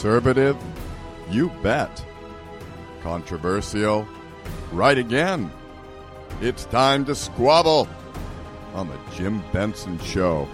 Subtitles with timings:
[0.00, 0.56] Conservative?
[1.28, 2.02] You bet.
[3.02, 4.08] Controversial?
[4.72, 5.52] Right again.
[6.40, 7.86] It's time to squabble
[8.72, 10.48] on the Jim Benson Show.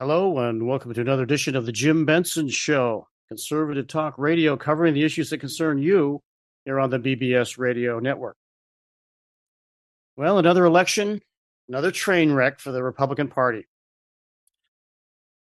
[0.00, 4.94] Hello, and welcome to another edition of the Jim Benson Show, conservative talk radio covering
[4.94, 6.20] the issues that concern you
[6.64, 8.36] here on the BBS radio network.
[10.16, 11.20] Well, another election,
[11.68, 13.68] another train wreck for the Republican Party.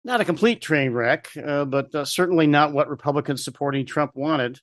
[0.07, 4.61] Not a complete train wreck, uh, but uh, certainly not what Republicans supporting Trump wanted.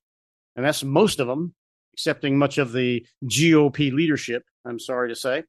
[0.55, 1.53] And that's most of them,
[1.91, 5.43] excepting much of the GOP leadership, I'm sorry to say.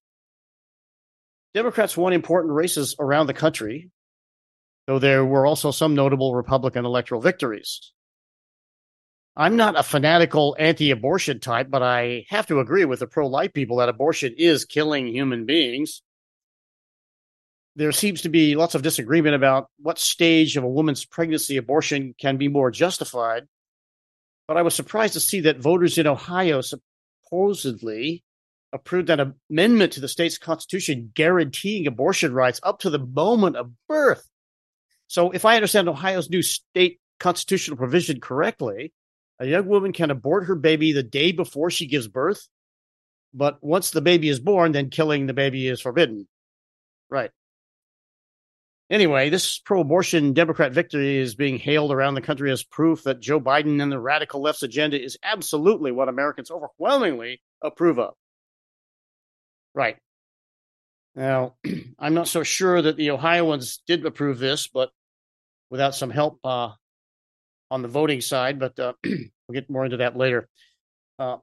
[1.54, 3.88] Democrats won important races around the country,
[4.88, 7.92] though there were also some notable Republican electoral victories.
[9.36, 13.28] I'm not a fanatical anti abortion type, but I have to agree with the pro
[13.28, 16.02] life people that abortion is killing human beings.
[17.76, 22.14] There seems to be lots of disagreement about what stage of a woman's pregnancy abortion
[22.18, 23.48] can be more justified.
[24.46, 28.22] But I was surprised to see that voters in Ohio supposedly
[28.72, 33.70] approved an amendment to the state's constitution guaranteeing abortion rights up to the moment of
[33.88, 34.28] birth.
[35.06, 38.92] So, if I understand Ohio's new state constitutional provision correctly,
[39.38, 42.48] a young woman can abort her baby the day before she gives birth,
[43.32, 46.28] but once the baby is born, then killing the baby is forbidden.
[47.10, 47.30] Right.
[48.90, 53.20] Anyway, this pro abortion Democrat victory is being hailed around the country as proof that
[53.20, 58.14] Joe Biden and the radical left's agenda is absolutely what Americans overwhelmingly approve of.
[59.74, 59.96] Right.
[61.14, 61.54] Now,
[61.98, 64.90] I'm not so sure that the Ohioans did approve this, but
[65.70, 66.70] without some help uh,
[67.70, 70.46] on the voting side, but uh, we'll get more into that later.
[71.18, 71.38] Uh,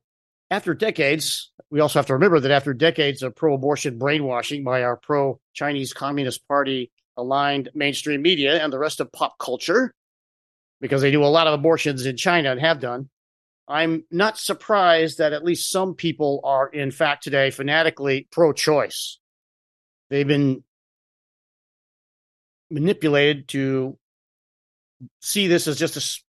[0.51, 4.83] after decades, we also have to remember that after decades of pro abortion brainwashing by
[4.83, 9.93] our pro Chinese Communist Party aligned mainstream media and the rest of pop culture,
[10.79, 13.09] because they do a lot of abortions in China and have done,
[13.67, 19.19] I'm not surprised that at least some people are, in fact, today fanatically pro choice.
[20.09, 20.63] They've been
[22.69, 23.97] manipulated to
[25.21, 26.21] see this as just a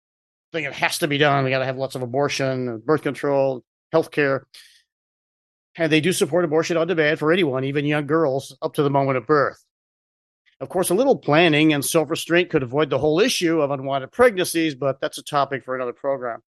[0.53, 1.45] thing that has to be done.
[1.45, 4.47] We got to have lots of abortion, birth control, health care.
[5.77, 8.91] And they do support abortion on demand for anyone, even young girls, up to the
[8.91, 9.65] moment of birth.
[10.61, 14.13] Of course, a little planning and self restraint could avoid the whole issue of unwanted
[14.13, 16.43] pregnancies, but that's a topic for another program.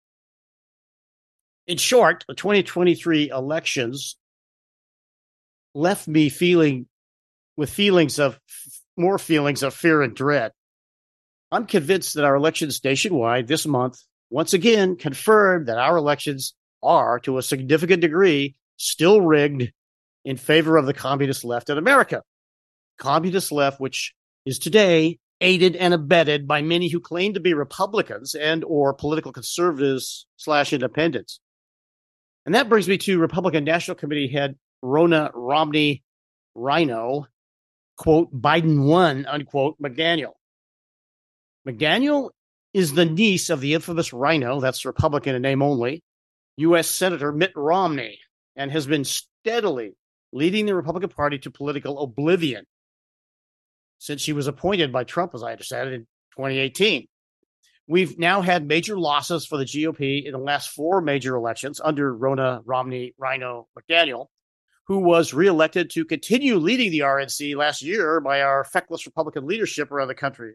[1.67, 4.17] In short, the 2023 elections
[5.75, 6.87] left me feeling
[7.57, 8.41] with feelings of
[8.97, 10.53] more feelings of fear and dread.
[11.53, 17.19] I'm convinced that our elections nationwide this month once again confirmed that our elections are,
[17.21, 19.71] to a significant degree, still rigged
[20.25, 22.23] in favor of the communist left in America.
[22.99, 24.15] Communist left, which
[24.45, 29.33] is today aided and abetted by many who claim to be Republicans and or political
[29.33, 31.41] conservatives slash independents.
[32.45, 36.03] And that brings me to Republican National Committee head Ronna Romney
[36.55, 37.27] Rhino,
[37.97, 40.33] quote, Biden won, unquote, McDaniel.
[41.67, 42.31] McDaniel
[42.73, 46.03] is the niece of the infamous Rhino, that's Republican in name only,
[46.59, 46.89] U.S.
[46.89, 48.19] Senator Mitt Romney,
[48.57, 49.95] and has been steadily
[50.33, 52.65] leading the Republican Party to political oblivion
[53.99, 56.01] since she was appointed by Trump, as I understand it, in
[56.37, 57.07] 2018.
[57.87, 62.15] We've now had major losses for the GOP in the last four major elections under
[62.15, 64.27] Ronna Romney Rhino McDaniel,
[64.87, 69.91] who was reelected to continue leading the RNC last year by our feckless Republican leadership
[69.91, 70.55] around the country.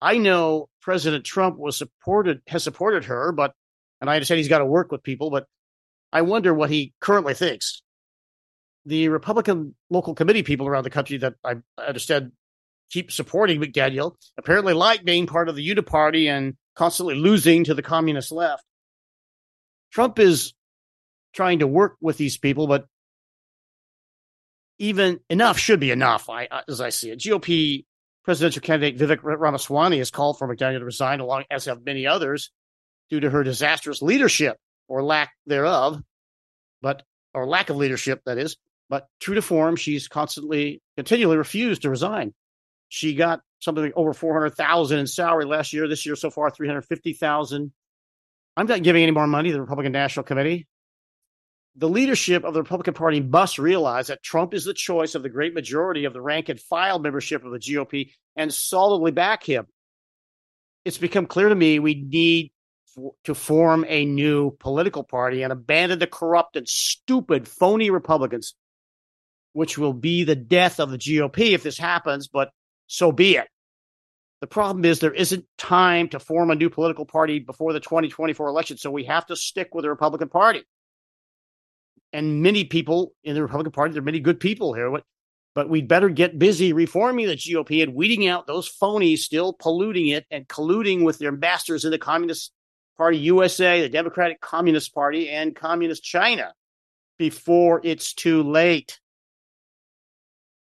[0.00, 3.52] I know President Trump was supported has supported her, but
[4.00, 5.46] and I understand he's got to work with people, but
[6.12, 7.82] I wonder what he currently thinks.
[8.84, 12.32] The Republican local committee people around the country that I understand
[12.90, 17.82] keep supporting McDaniel apparently like being part of the Uniparty and constantly losing to the
[17.82, 18.64] communist left.
[19.92, 20.52] Trump is
[21.34, 22.86] trying to work with these people, but
[24.78, 27.18] even enough should be enough, I, as I see it.
[27.18, 27.84] GOP
[28.24, 32.50] presidential candidate Vivek Ramaswamy has called for McDaniel to resign, along as have many others,
[33.08, 34.58] due to her disastrous leadership
[34.88, 36.02] or lack thereof,
[36.82, 38.56] but or lack of leadership, that is.
[38.88, 42.34] But true to form, she's constantly, continually refused to resign.
[42.88, 45.88] She got something like over four hundred thousand in salary last year.
[45.88, 47.72] This year so far, three hundred fifty thousand.
[48.56, 50.66] I'm not giving any more money to the Republican National Committee
[51.76, 55.28] the leadership of the Republican Party must realize that Trump is the choice of the
[55.28, 59.66] great majority of the rank and file membership of the GOP and solidly back him.
[60.86, 62.50] It's become clear to me we need
[63.24, 68.54] to form a new political party and abandon the corrupt and stupid, phony Republicans,
[69.52, 72.26] which will be the death of the GOP if this happens.
[72.26, 72.52] But
[72.86, 73.48] so be it.
[74.40, 78.48] The problem is there isn't time to form a new political party before the 2024
[78.48, 80.62] election, so we have to stick with the Republican Party.
[82.12, 85.00] And many people in the Republican Party, there are many good people here,
[85.54, 90.08] but we'd better get busy reforming the GOP and weeding out those phonies still polluting
[90.08, 92.52] it and colluding with their masters in the Communist
[92.98, 96.52] Party USA, the Democratic Communist Party, and Communist China
[97.18, 99.00] before it's too late.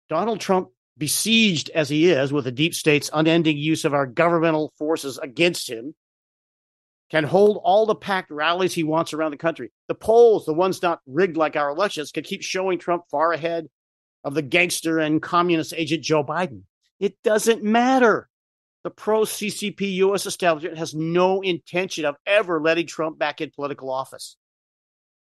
[0.08, 4.72] Donald Trump, besieged as he is with the deep state's unending use of our governmental
[4.78, 5.94] forces against him,
[7.10, 9.72] can hold all the packed rallies he wants around the country.
[9.88, 13.66] The polls, the ones not rigged like our elections, can keep showing Trump far ahead
[14.22, 16.62] of the gangster and communist agent Joe Biden.
[17.00, 18.28] It doesn't matter.
[18.84, 20.26] The pro CCP U.S.
[20.26, 24.36] establishment has no intention of ever letting Trump back in political office.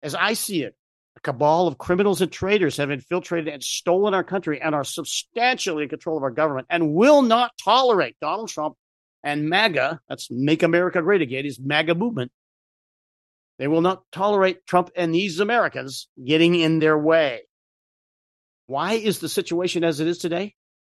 [0.03, 0.75] As I see it,
[1.23, 5.89] cabal of criminals and traitors have infiltrated and stolen our country and are substantially in
[5.89, 8.75] control of our government and will not tolerate Donald Trump
[9.23, 12.31] and MAGA, that's Make America Great Again, his MAGA movement.
[13.59, 17.41] They will not tolerate Trump and these Americans getting in their way.
[18.65, 20.55] Why is the situation as it is today?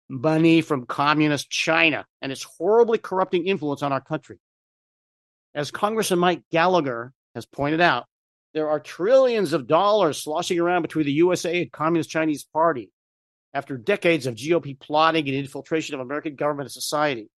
[0.07, 4.37] Money from communist China and its horribly corrupting influence on our country.
[5.55, 8.05] As Congressman Mike Gallagher has pointed out,
[8.53, 12.91] there are trillions of dollars sloshing around between the USA and Communist Chinese Party
[13.53, 17.29] after decades of GOP plotting and infiltration of American government and society,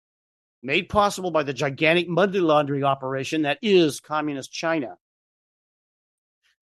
[0.62, 4.97] made possible by the gigantic money laundering operation that is Communist China.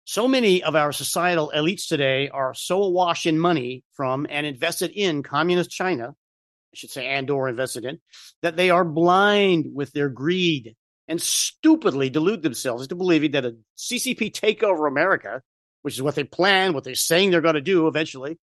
[0.04, 4.90] So many of our societal elites today are so awash in money from and invested
[4.90, 8.00] in Communist China, I should say, and or invested in,
[8.42, 10.74] that they are blind with their greed
[11.10, 15.42] and stupidly delude themselves into believing that a CCP takeover America,
[15.82, 18.38] which is what they plan, what they're saying they're going to do eventually,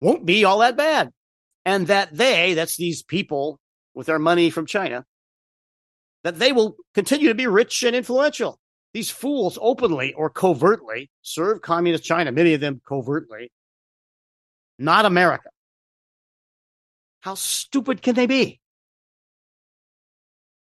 [0.00, 1.12] won't be all that bad.
[1.66, 3.60] And that they, that's these people
[3.94, 5.04] with their money from China,
[6.24, 8.58] that they will continue to be rich and influential.
[8.94, 13.52] These fools openly or covertly serve communist China, many of them covertly,
[14.78, 15.50] not America.
[17.20, 18.60] How stupid can they be?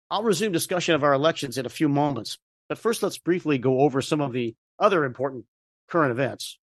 [0.10, 2.38] I'll resume discussion of our elections in a few moments,
[2.70, 5.46] but first let's briefly go over some of the other important
[5.90, 6.58] current events,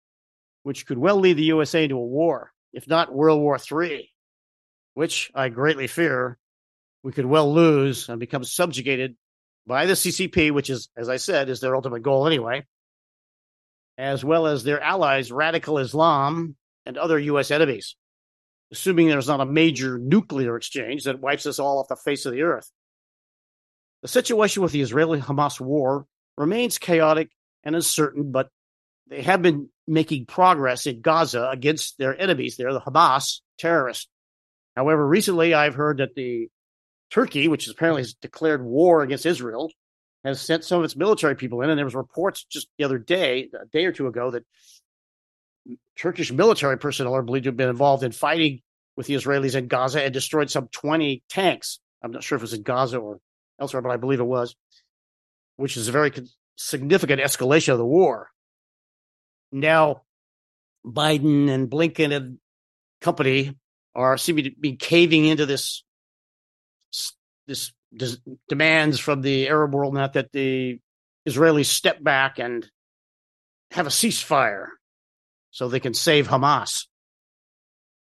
[0.62, 4.10] which could well lead the USA into a war, if not World War III,
[4.94, 6.38] which I greatly fear
[7.02, 9.16] we could well lose and become subjugated
[9.66, 12.64] by the CCP, which is, as I said, is their ultimate goal anyway,
[13.98, 16.56] as well as their allies, radical Islam
[16.86, 17.50] and other U.S.
[17.50, 17.96] enemies,
[18.70, 22.32] assuming there's not a major nuclear exchange that wipes us all off the face of
[22.32, 22.70] the earth.
[24.02, 26.06] The situation with the Israeli Hamas war
[26.36, 27.30] remains chaotic
[27.64, 28.48] and uncertain, but
[29.08, 34.08] they have been making progress in Gaza against their enemies there, the Hamas terrorists.
[34.76, 36.48] However, recently I've heard that the
[37.10, 39.70] Turkey, which apparently has declared war against Israel,
[40.24, 42.98] has sent some of its military people in, and there was reports just the other
[42.98, 44.44] day, a day or two ago, that
[45.96, 48.62] Turkish military personnel are believed to have been involved in fighting
[48.96, 51.80] with the Israelis in Gaza and destroyed some 20 tanks.
[52.02, 53.20] I'm not sure if it was in Gaza or
[53.62, 54.54] elsewhere, but I believe it was,
[55.56, 56.12] which is a very
[56.56, 58.28] significant escalation of the war.
[59.50, 60.02] Now,
[60.84, 62.38] Biden and Blinken and
[63.00, 63.56] company
[63.94, 65.84] are seeming to be caving into this
[67.46, 70.78] this, this demands from the Arab world, not that the
[71.28, 72.68] Israelis step back and
[73.70, 74.66] have a ceasefire
[75.50, 76.86] so they can save Hamas.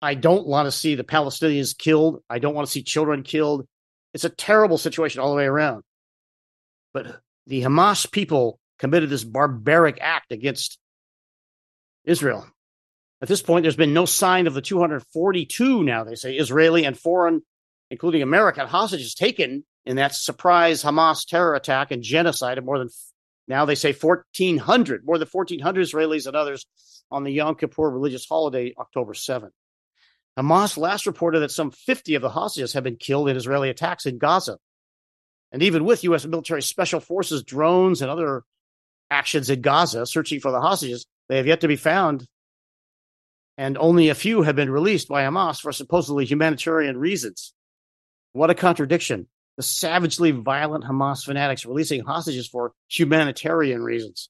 [0.01, 2.21] I don't want to see the Palestinians killed.
[2.29, 3.67] I don't want to see children killed.
[4.13, 5.83] It's a terrible situation all the way around.
[6.93, 10.79] But the Hamas people committed this barbaric act against
[12.05, 12.47] Israel.
[13.21, 16.97] At this point, there's been no sign of the 242 now, they say, Israeli and
[16.97, 17.41] foreign,
[17.89, 22.89] including American hostages taken in that surprise Hamas terror attack and genocide of more than,
[23.47, 26.67] now they say 1,400, more than 1,400 Israelis and others
[27.09, 29.51] on the Yom Kippur religious holiday, October 7th.
[30.37, 34.05] Hamas last reported that some 50 of the hostages have been killed in Israeli attacks
[34.05, 34.57] in Gaza.
[35.51, 36.25] And even with U.S.
[36.25, 38.43] military special forces, drones, and other
[39.09, 42.27] actions in Gaza searching for the hostages, they have yet to be found.
[43.57, 47.53] And only a few have been released by Hamas for supposedly humanitarian reasons.
[48.33, 49.27] What a contradiction.
[49.55, 54.29] The savagely violent Hamas fanatics releasing hostages for humanitarian reasons.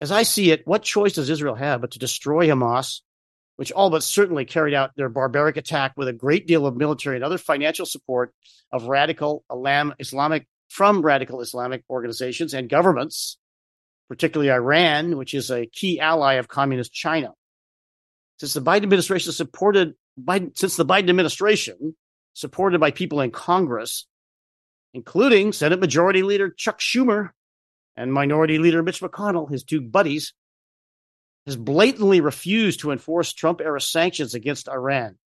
[0.00, 3.00] As I see it, what choice does Israel have but to destroy Hamas
[3.60, 7.16] which all but certainly carried out their barbaric attack with a great deal of military
[7.16, 8.32] and other financial support
[8.72, 9.44] of radical
[9.98, 13.36] Islamic from radical Islamic organizations and governments,
[14.08, 17.34] particularly Iran, which is a key ally of communist China.
[18.38, 21.94] Since the Biden administration supported Biden, since the Biden administration,
[22.32, 24.06] supported by people in Congress,
[24.94, 27.32] including Senate Majority Leader Chuck Schumer
[27.94, 30.32] and Minority Leader Mitch McConnell, his two buddies,
[31.50, 35.18] has blatantly refused to enforce Trump era sanctions against Iran.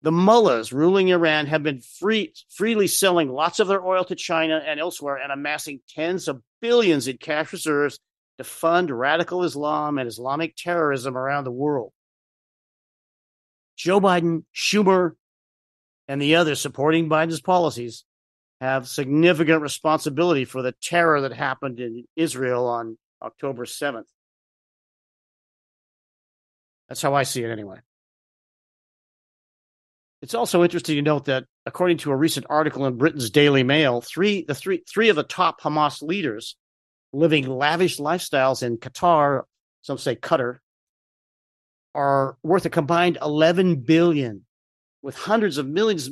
[0.00, 4.62] The mullahs ruling Iran have been free, freely selling lots of their oil to China
[4.66, 7.98] and elsewhere and amassing tens of billions in cash reserves
[8.38, 11.92] to fund radical Islam and Islamic terrorism around the world.
[13.76, 15.16] Joe Biden, Schumer,
[16.08, 18.04] and the others supporting Biden's policies
[18.62, 24.06] have significant responsibility for the terror that happened in Israel on October 7th.
[26.88, 27.78] That's how I see it anyway.
[30.22, 34.00] It's also interesting to note that, according to a recent article in Britain's Daily Mail,
[34.00, 36.56] three the three three of the top Hamas leaders
[37.12, 39.42] living lavish lifestyles in Qatar,
[39.82, 40.58] some say Qatar,
[41.94, 44.44] are worth a combined 11 billion,
[45.02, 46.10] with hundreds of millions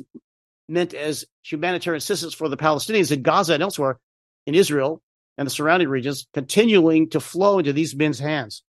[0.67, 3.99] meant as humanitarian assistance for the Palestinians in Gaza and elsewhere
[4.47, 5.01] in Israel
[5.37, 8.63] and the surrounding regions, continuing to flow into these men's hands.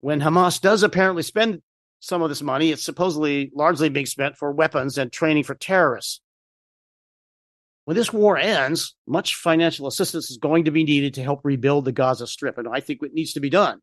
[0.00, 1.62] When Hamas does apparently spend
[2.00, 6.20] some of this money, it's supposedly largely being spent for weapons and training for terrorists.
[7.84, 11.84] When this war ends, much financial assistance is going to be needed to help rebuild
[11.84, 13.80] the Gaza Strip, and I think it needs to be done.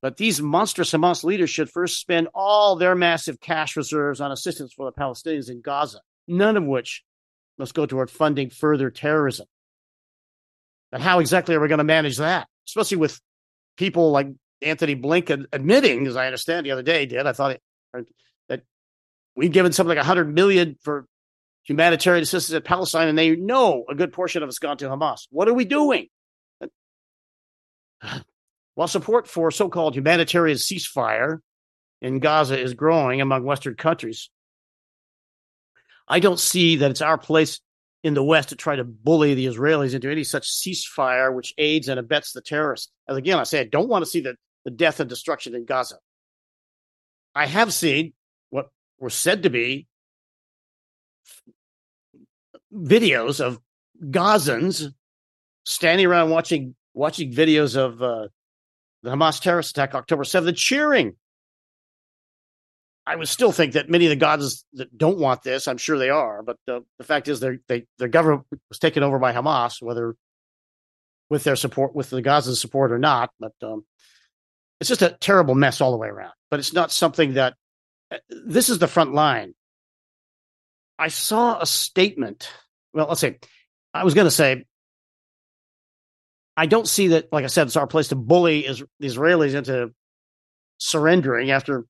[0.00, 4.72] But these monstrous Hamas leaders should first spend all their massive cash reserves on assistance
[4.72, 7.02] for the Palestinians in Gaza, none of which
[7.58, 9.46] must go toward funding further terrorism.
[10.92, 12.46] But how exactly are we going to manage that?
[12.68, 13.20] Especially with
[13.76, 14.28] people like
[14.64, 17.62] Antony Blinken admitting, as I understand the other day, did I thought it,
[17.96, 18.02] uh,
[18.48, 18.62] that
[19.36, 21.06] we've given something like 100 million for
[21.64, 25.26] humanitarian assistance in Palestine, and they know a good portion of it's gone to Hamas.
[25.30, 26.08] What are we doing?
[28.74, 31.38] While support for so called humanitarian ceasefire
[32.00, 34.30] in Gaza is growing among Western countries,
[36.08, 37.60] I don't see that it's our place
[38.02, 41.88] in the West to try to bully the Israelis into any such ceasefire which aids
[41.88, 42.92] and abets the terrorists.
[43.08, 45.64] As again, I say, I don't want to see the, the death and destruction in
[45.64, 45.96] Gaza.
[47.34, 48.12] I have seen
[48.50, 49.86] what were said to be
[52.72, 53.60] videos of
[54.02, 54.92] Gazans
[55.64, 58.28] standing around watching watching videos of uh,
[59.02, 61.16] the Hamas terrorist attack October 7th cheering.
[63.06, 65.98] I would still think that many of the Gazans that don't want this, I'm sure
[65.98, 69.82] they are, but the, the fact is they their government was taken over by Hamas,
[69.82, 70.16] whether
[71.28, 73.30] with their support, with the Gaza's support or not.
[73.38, 73.84] But um,
[74.90, 76.32] it's just a terrible mess all the way around.
[76.50, 77.54] But it's not something that
[78.10, 79.54] uh, this is the front line.
[80.98, 82.48] I saw a statement
[82.94, 83.34] well, let's see.
[83.92, 84.64] I was going to say,
[86.56, 89.54] I don't see that, like I said, it's our place to bully is, the Israelis
[89.54, 89.92] into
[90.78, 91.84] surrendering after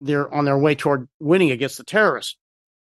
[0.00, 2.36] they're on their way toward winning against the terrorists.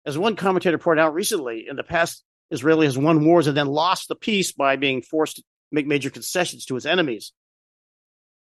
[0.06, 3.66] As one commentator pointed out recently, in the past, Israel has won wars and then
[3.66, 5.42] lost the peace by being forced to
[5.72, 7.32] make major concessions to its enemies.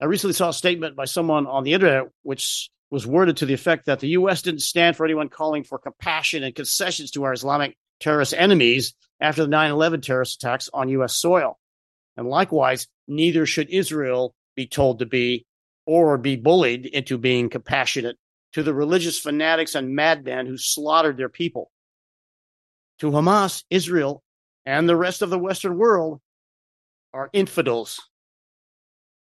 [0.02, 3.54] I recently saw a statement by someone on the internet which was worded to the
[3.54, 4.42] effect that the U.S.
[4.42, 9.44] didn't stand for anyone calling for compassion and concessions to our Islamic terrorist enemies after
[9.44, 11.16] the 9 11 terrorist attacks on U.S.
[11.16, 11.58] soil.
[12.18, 15.46] And likewise, neither should Israel be told to be
[15.86, 18.18] or be bullied into being compassionate
[18.54, 21.72] to the religious fanatics and madmen who slaughtered their people.
[23.00, 24.24] To Hamas, Israel,
[24.66, 26.22] and the rest of the Western world
[27.14, 28.00] are infidels.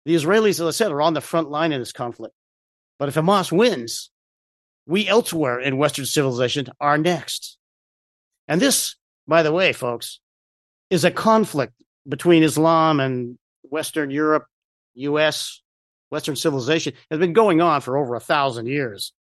[0.05, 2.35] The Israelis, as I said, are on the front line in this conflict.
[2.99, 4.11] But if Hamas wins,
[4.87, 7.57] we elsewhere in Western civilization are next.
[8.47, 8.97] And this,
[9.27, 10.21] by the way, folks,
[10.91, 11.73] is a conflict
[12.07, 14.45] between Islam and Western Europe,
[14.95, 15.63] US,
[16.11, 19.13] Western civilization has been going on for over a thousand years.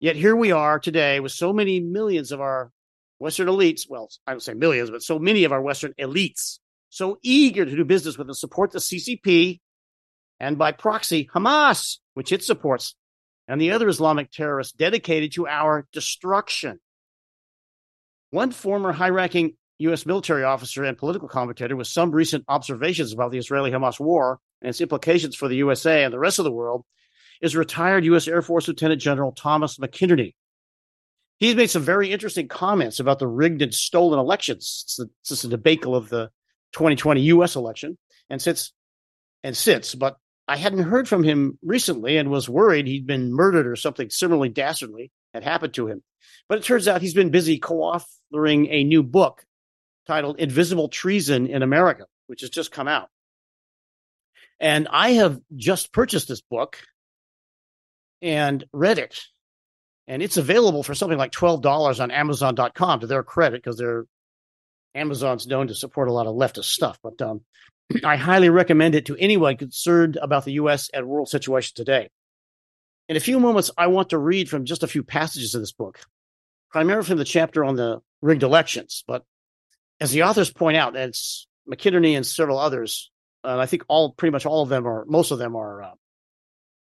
[0.00, 2.70] Yet here we are today with so many millions of our
[3.18, 3.88] Western elites.
[3.88, 6.58] Well, I don't say millions, but so many of our Western elites
[6.90, 9.60] so eager to do business with and support the CCP
[10.40, 12.94] and by proxy Hamas, which it supports,
[13.46, 16.80] and the other Islamic terrorists dedicated to our destruction.
[18.30, 20.04] One former high ranking U.S.
[20.04, 24.68] military officer and political commentator with some recent observations about the Israeli Hamas war and
[24.68, 26.84] its implications for the USA and the rest of the world
[27.40, 28.26] is retired U.S.
[28.26, 30.34] Air Force Lieutenant General Thomas McInerney.
[31.38, 35.94] He's made some very interesting comments about the rigged and stolen elections since the debacle
[35.94, 36.30] of the
[36.72, 37.54] 2020 U.S.
[37.54, 37.96] election,
[38.28, 38.72] and since
[39.44, 40.16] and since, but
[40.48, 44.48] I hadn't heard from him recently and was worried he'd been murdered or something similarly
[44.48, 46.02] dastardly had happened to him.
[46.48, 49.44] But it turns out he's been busy co authoring a new book
[50.06, 53.10] titled Invisible Treason in America, which has just come out.
[54.60, 56.78] And I have just purchased this book.
[58.22, 59.20] and read it.
[60.06, 64.06] And it's available for something like $12 on Amazon.com to their credit because they're
[64.94, 66.98] Amazon's known to support a lot of leftist stuff.
[67.02, 67.42] But um,
[68.04, 70.90] I highly recommend it to anyone concerned about the U.S.
[70.92, 72.10] and world situation today.
[73.08, 75.72] In a few moments, I want to read from just a few passages of this
[75.72, 75.98] book,
[76.70, 79.04] primarily from the chapter on the rigged elections.
[79.06, 79.24] But
[80.00, 83.10] as the authors point out, it's McInerney and several others,
[83.42, 85.94] and I think all pretty much all of them are most of them are uh,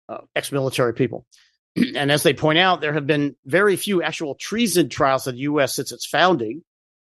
[0.09, 1.25] uh, ex-military people.
[1.75, 5.41] and as they point out, there have been very few actual treason trials in the
[5.41, 5.75] U.S.
[5.75, 6.63] since its founding,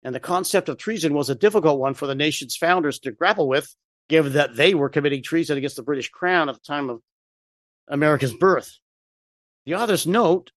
[0.04, 3.48] and the concept of treason was a difficult one for the nation's founders to grapple
[3.48, 3.76] with,
[4.10, 7.02] given that they were committing treason against the British Crown at the time of
[7.88, 8.78] America's birth.
[9.66, 10.52] The authors note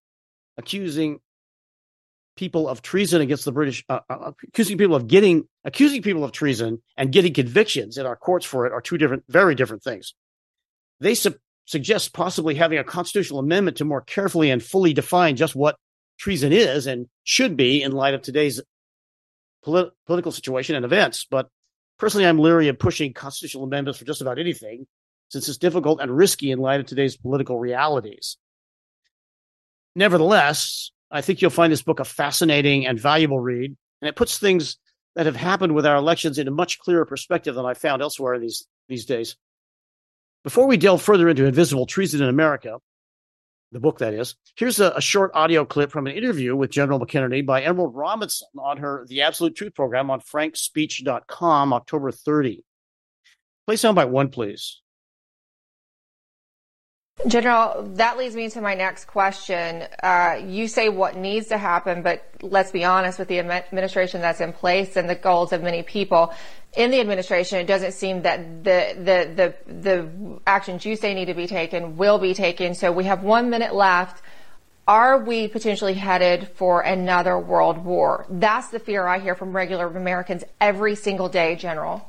[0.57, 1.21] accusing
[2.37, 6.33] people of treason against the British, uh, uh, accusing people of getting, accusing people of
[6.33, 10.15] treason and getting convictions in our courts for it are two different, very different things.
[11.01, 11.35] They su-
[11.67, 15.77] suggest possibly having a constitutional amendment to more carefully and fully define just what
[16.19, 18.61] treason is and should be in light of today's
[19.63, 21.27] polit- political situation and events.
[21.31, 21.49] But
[21.99, 24.87] personally, I'm leery of pushing constitutional amendments for just about anything,
[25.29, 28.37] since it's difficult and risky in light of today's political realities.
[29.95, 34.39] Nevertheless, I think you'll find this book a fascinating and valuable read, and it puts
[34.39, 34.77] things
[35.17, 38.39] that have happened with our elections in a much clearer perspective than I found elsewhere
[38.39, 39.37] these these days.
[40.45, 42.79] Before we delve further into Invisible Treason in America,
[43.73, 46.99] the book that is, here's a, a, short audio clip from an interview with General
[46.99, 52.65] McInerney by Emerald Robinson on her The Absolute Truth program on frankspeech.com, October 30.
[53.67, 54.80] Play soundbite one, please.
[57.27, 59.87] General, that leads me to my next question.
[60.03, 64.41] Uh, you say what needs to happen, but let's be honest with the administration that's
[64.41, 66.33] in place and the goals of many people
[66.77, 71.27] in the administration, it doesn't seem that the, the, the, the actions you say need
[71.27, 72.75] to be taken will be taken.
[72.75, 74.23] So we have one minute left.
[74.87, 78.27] Are we potentially headed for another world war?
[78.29, 82.09] That's the fear I hear from regular Americans every single day, General.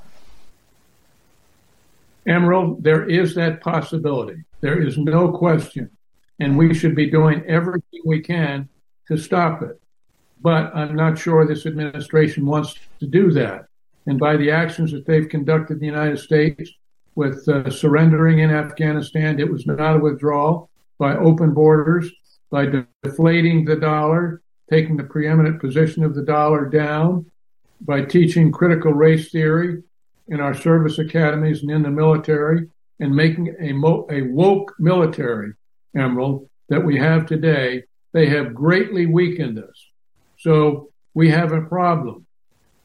[2.27, 4.43] Emerald, there is that possibility.
[4.61, 5.89] There is no question.
[6.39, 8.69] And we should be doing everything we can
[9.07, 9.79] to stop it.
[10.39, 13.65] But I'm not sure this administration wants to do that.
[14.07, 16.71] And by the actions that they've conducted in the United States
[17.13, 22.11] with uh, surrendering in Afghanistan, it was not a withdrawal, by open borders,
[22.49, 22.67] by
[23.03, 27.25] deflating the dollar, taking the preeminent position of the dollar down,
[27.81, 29.83] by teaching critical race theory
[30.27, 32.69] in our service academies and in the military,
[33.01, 35.53] and making a, mo- a woke military,
[35.95, 37.83] Emerald, that we have today,
[38.13, 39.87] they have greatly weakened us.
[40.37, 42.25] So we have a problem.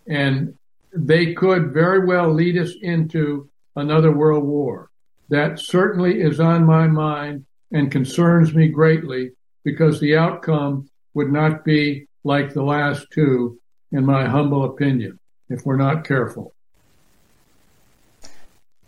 [0.08, 0.56] And
[0.92, 4.90] they could very well lead us into another world war.
[5.28, 9.32] That certainly is on my mind and concerns me greatly
[9.64, 13.60] because the outcome would not be like the last two,
[13.92, 15.18] in my humble opinion,
[15.50, 16.55] if we're not careful.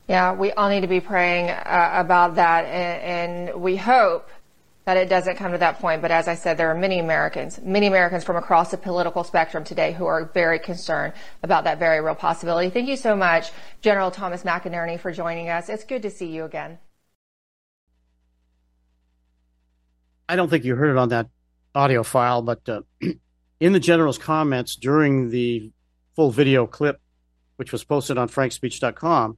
[0.08, 4.30] Yeah, we all need to be praying uh, about that, and, and we hope
[4.86, 6.00] that it doesn't come to that point.
[6.00, 9.64] But as I said, there are many Americans, many Americans from across the political spectrum
[9.64, 12.70] today who are very concerned about that very real possibility.
[12.70, 13.50] Thank you so much,
[13.82, 15.68] General Thomas McInerney, for joining us.
[15.68, 16.78] It's good to see you again.
[20.26, 21.28] I don't think you heard it on that
[21.74, 22.80] audio file, but uh,
[23.60, 25.70] in the general's comments during the
[26.16, 26.98] full video clip,
[27.56, 29.36] which was posted on frankspeech.com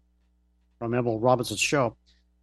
[0.80, 1.94] from Emerald Robinson's show,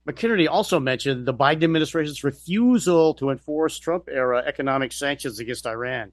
[0.08, 6.12] McInerney also mentioned the Biden administration's refusal to enforce Trump era economic sanctions against Iran.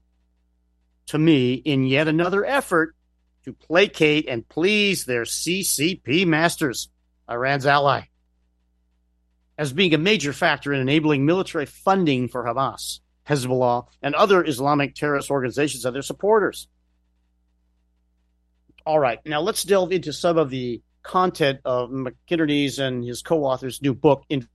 [1.07, 2.95] To me, in yet another effort
[3.43, 6.89] to placate and please their CCP masters,
[7.29, 8.01] Iran's ally,
[9.55, 14.95] as being a major factor in enabling military funding for Hamas, Hezbollah, and other Islamic
[14.95, 16.67] terrorist organizations and their supporters.
[18.83, 23.81] All right, now let's delve into some of the content of McInerney's and his co-author's
[23.81, 24.47] new book in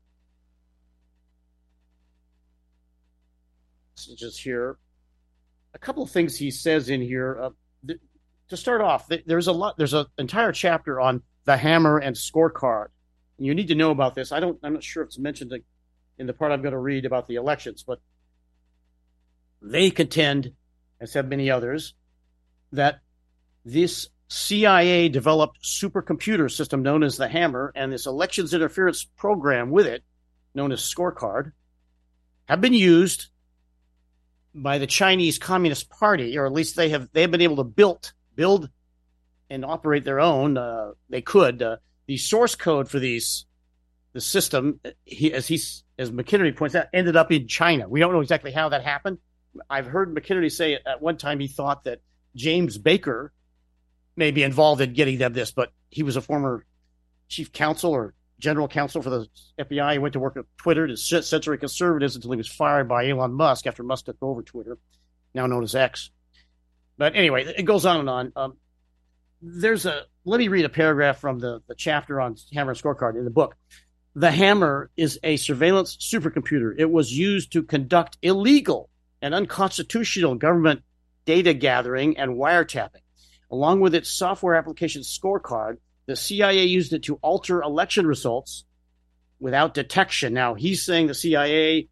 [3.96, 4.76] messages here.
[5.74, 7.38] A couple of things he says in here.
[7.40, 7.50] Uh,
[7.86, 8.00] th-
[8.48, 9.76] to start off, th- there's a lot.
[9.78, 12.88] There's an entire chapter on the hammer and scorecard.
[13.38, 14.32] And you need to know about this.
[14.32, 14.58] I don't.
[14.64, 15.52] I'm not sure if it's mentioned
[16.18, 18.00] in the part I'm going to read about the elections, but
[19.62, 20.52] they contend,
[21.00, 21.94] as have many others,
[22.72, 23.00] that
[23.64, 29.86] this CIA developed supercomputer system known as the Hammer and this elections interference program with
[29.86, 30.04] it,
[30.54, 31.50] known as Scorecard,
[32.46, 33.26] have been used
[34.54, 37.64] by the Chinese Communist Party, or at least they have they have been able to
[37.64, 38.70] build build
[39.50, 40.56] and operate their own.
[40.56, 43.46] Uh, they could uh, the source code for these
[44.12, 45.60] the system, he, as he
[45.98, 47.88] as McInerney points out, ended up in China.
[47.88, 49.18] We don't know exactly how that happened.
[49.68, 52.00] I've heard McInerney say at one time he thought that
[52.36, 53.32] James Baker
[54.20, 56.64] may be involved in getting them this, but he was a former
[57.28, 59.26] chief counsel or general counsel for the
[59.58, 59.94] FBI.
[59.94, 63.32] He went to work at Twitter to censor conservatives until he was fired by Elon
[63.32, 64.76] Musk after Musk took over Twitter,
[65.34, 66.10] now known as X.
[66.98, 68.32] But anyway, it goes on and on.
[68.36, 68.56] Um,
[69.40, 73.16] there's a let me read a paragraph from the, the chapter on Hammer and Scorecard
[73.16, 73.56] in the book.
[74.14, 76.74] The Hammer is a surveillance supercomputer.
[76.76, 78.90] It was used to conduct illegal
[79.22, 80.82] and unconstitutional government
[81.24, 83.00] data gathering and wiretapping.
[83.50, 88.64] Along with its software application scorecard, the CIA used it to alter election results
[89.40, 90.34] without detection.
[90.34, 91.88] Now, he's saying the CIA,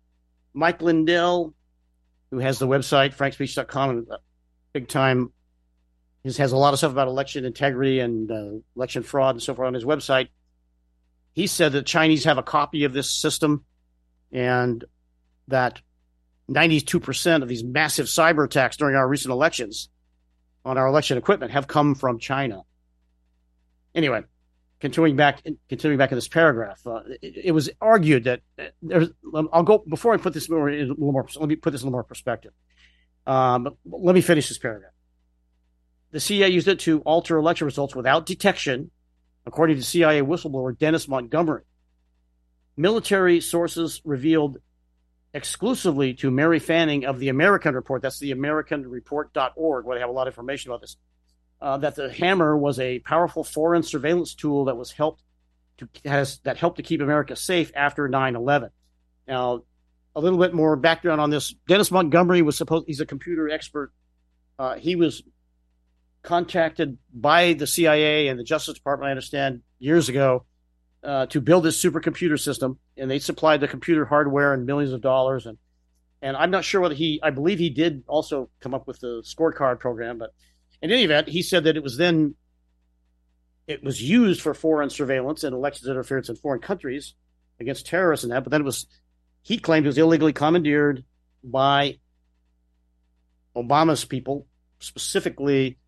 [0.55, 1.55] Mike Lindell,
[2.31, 4.07] who has the website frankspeech.com,
[4.73, 5.33] big time,
[6.25, 9.67] has a lot of stuff about election integrity and uh, election fraud and so forth
[9.67, 10.29] on his website.
[11.33, 13.65] He said that Chinese have a copy of this system
[14.31, 14.85] and
[15.49, 15.81] that
[16.51, 19.89] 92% of these massive cyber attacks during our recent elections
[20.69, 22.63] on our election equipment have come from China.
[23.95, 24.23] Anyway,
[24.81, 29.09] continuing back, continuing back in this paragraph, uh, it, it, was argued that uh, there's.
[29.35, 31.27] I'll go before I put this more in a little more.
[31.37, 32.53] Let me put this in a little more perspective.
[33.27, 34.93] Um, let me finish this paragraph.
[36.11, 38.91] The CIA used it to alter election results without detection,
[39.47, 41.63] according to CIA whistleblower Dennis Montgomery.
[42.77, 44.59] Military sources revealed
[45.39, 48.03] exclusively to Mary Fanning of the American Report.
[48.03, 50.97] That's the AmericanReport.org, where they have a lot of information about this.
[51.61, 55.23] Uh, that the hammer was a powerful foreign surveillance tool that was helped
[55.79, 58.71] to has that helped to keep America safe after 9/11.
[59.27, 59.63] Now,
[60.15, 61.55] a little bit more background on this.
[61.67, 63.93] Dennis Montgomery was supposed he's a computer expert.
[64.59, 65.23] Uh, he was
[66.23, 70.45] contacted by the CIA and the Justice Department, I understand, years ago
[71.03, 75.01] uh, to build this supercomputer system, and they supplied the computer hardware and millions of
[75.01, 75.47] dollars.
[75.47, 75.59] And
[76.21, 79.23] and I'm not sure whether he, I believe he did also come up with the
[79.23, 80.35] scorecard program, but
[80.83, 82.35] in any event, he said that it was then
[83.67, 87.15] it was used for foreign surveillance and elections interference in foreign countries
[87.61, 88.87] against terrorists and that, but then it was
[89.43, 91.05] he claimed it was illegally commandeered
[91.45, 91.99] by
[93.57, 94.47] Obama's people,
[94.79, 95.79] specifically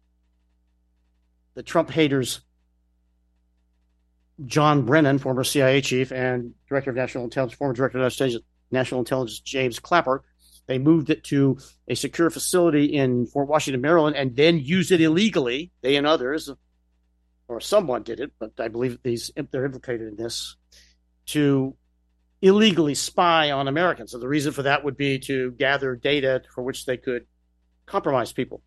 [1.55, 2.41] the Trump haters
[4.47, 9.41] John Brennan, former CIA chief and director of national intelligence, former director of national intelligence
[9.41, 10.25] James Clapper.
[10.67, 15.01] They moved it to a secure facility in Fort Washington, Maryland, and then used it
[15.01, 15.73] illegally.
[15.83, 16.49] They and others,
[17.49, 20.57] or someone did it, but I believe these they're implicated in this
[21.27, 21.75] to
[22.41, 24.13] illegally spy on Americans.
[24.13, 27.27] So the reason for that would be to gather data for which they could
[27.87, 28.63] compromise people.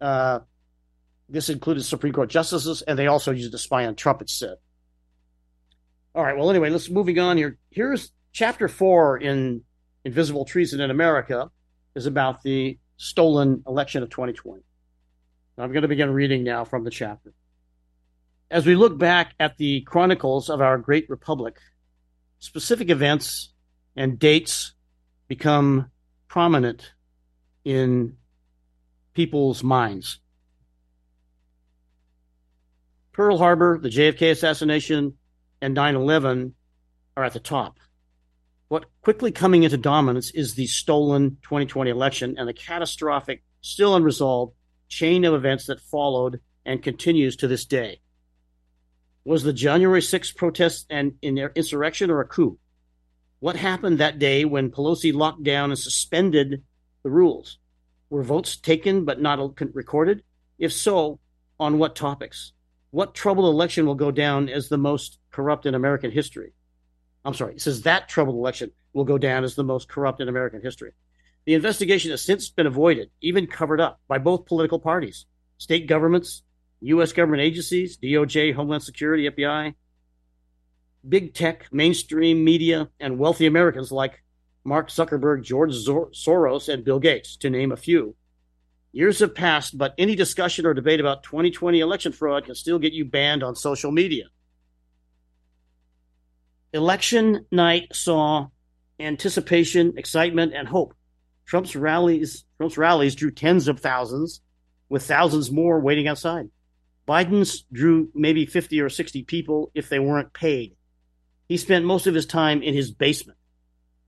[0.00, 0.40] Uh,
[1.28, 4.30] this included Supreme Court justices, and they also used it to spy on Trump, it
[4.30, 4.56] said.
[6.18, 7.58] All right, well, anyway, let's moving on here.
[7.70, 9.62] Here's chapter four in
[10.04, 11.48] Invisible Treason in America
[11.94, 14.60] is about the stolen election of 2020.
[15.58, 17.34] I'm going to begin reading now from the chapter.
[18.50, 21.60] As we look back at the chronicles of our great republic,
[22.40, 23.52] specific events
[23.94, 24.72] and dates
[25.28, 25.88] become
[26.26, 26.94] prominent
[27.64, 28.16] in
[29.14, 30.18] people's minds.
[33.12, 35.14] Pearl Harbor, the JFK assassination,
[35.60, 36.54] and 9 11
[37.16, 37.78] are at the top.
[38.68, 44.54] What quickly coming into dominance is the stolen 2020 election and the catastrophic, still unresolved
[44.88, 48.00] chain of events that followed and continues to this day.
[49.24, 52.58] Was the January 6th protest an insurrection or a coup?
[53.40, 56.62] What happened that day when Pelosi locked down and suspended
[57.02, 57.58] the rules?
[58.10, 59.38] Were votes taken but not
[59.74, 60.22] recorded?
[60.58, 61.20] If so,
[61.60, 62.52] on what topics?
[62.90, 66.52] What troubled election will go down as the most corrupt in American history?
[67.24, 70.28] I'm sorry, it says that troubled election will go down as the most corrupt in
[70.28, 70.92] American history.
[71.44, 75.26] The investigation has since been avoided, even covered up by both political parties,
[75.58, 76.42] state governments,
[76.80, 77.12] U.S.
[77.12, 79.74] government agencies, DOJ, Homeland Security, FBI,
[81.08, 84.22] big tech, mainstream media, and wealthy Americans like
[84.64, 88.14] Mark Zuckerberg, George Soros, and Bill Gates, to name a few.
[88.92, 92.92] Years have passed, but any discussion or debate about 2020 election fraud can still get
[92.92, 94.24] you banned on social media.
[96.72, 98.48] Election night saw
[98.98, 100.94] anticipation, excitement, and hope.
[101.46, 104.40] Trump's rallies, Trump's rallies drew tens of thousands,
[104.88, 106.48] with thousands more waiting outside.
[107.06, 110.76] Biden's drew maybe 50 or 60 people if they weren't paid.
[111.48, 113.38] He spent most of his time in his basement,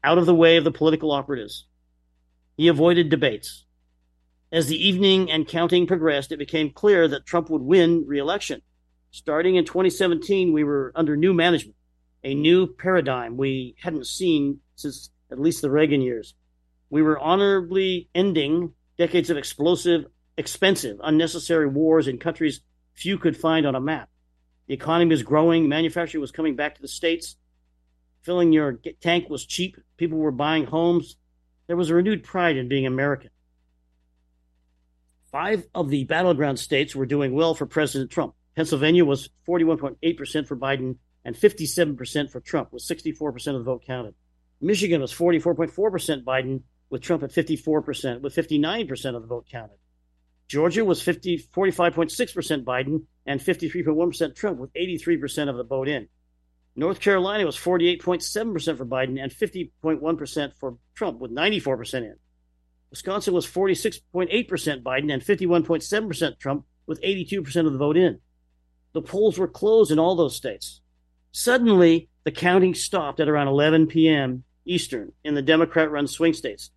[0.05, 1.67] out of the way of the political operatives.
[2.59, 3.65] He avoided debates.
[4.53, 8.63] As the evening and counting progressed, it became clear that Trump would win re election.
[9.11, 11.77] Starting in 2017, we were under new management
[12.23, 16.35] a new paradigm we hadn't seen since at least the Reagan years.
[16.91, 22.61] We were honorably ending decades of explosive, expensive, unnecessary wars in countries
[22.95, 24.09] few could find on a map.
[24.67, 27.37] The economy was growing, manufacturing was coming back to the States,
[28.23, 31.17] filling your tank was cheap, people were buying homes.
[31.67, 33.31] There was a renewed pride in being American.
[35.33, 38.35] Five of the battleground states were doing well for President Trump.
[38.57, 44.15] Pennsylvania was 41.8% for Biden and 57% for Trump, with 64% of the vote counted.
[44.61, 49.77] Michigan was 44.4% Biden, with Trump at 54%, with 59% of the vote counted.
[50.49, 56.09] Georgia was 50, 45.6% Biden and 53.1% Trump, with 83% of the vote in.
[56.75, 62.17] North Carolina was 48.7% for Biden and 50.1% for Trump, with 94% in.
[62.91, 68.19] Wisconsin was 46.8% Biden and 51.7% Trump, with 82% of the vote in.
[68.93, 70.81] The polls were closed in all those states.
[71.33, 74.43] Suddenly, the counting stopped at around 11 p.m.
[74.65, 76.71] Eastern in the Democrat run swing states.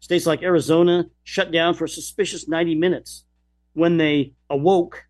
[0.00, 3.24] States like Arizona shut down for a suspicious 90 minutes.
[3.74, 5.04] When they awoke,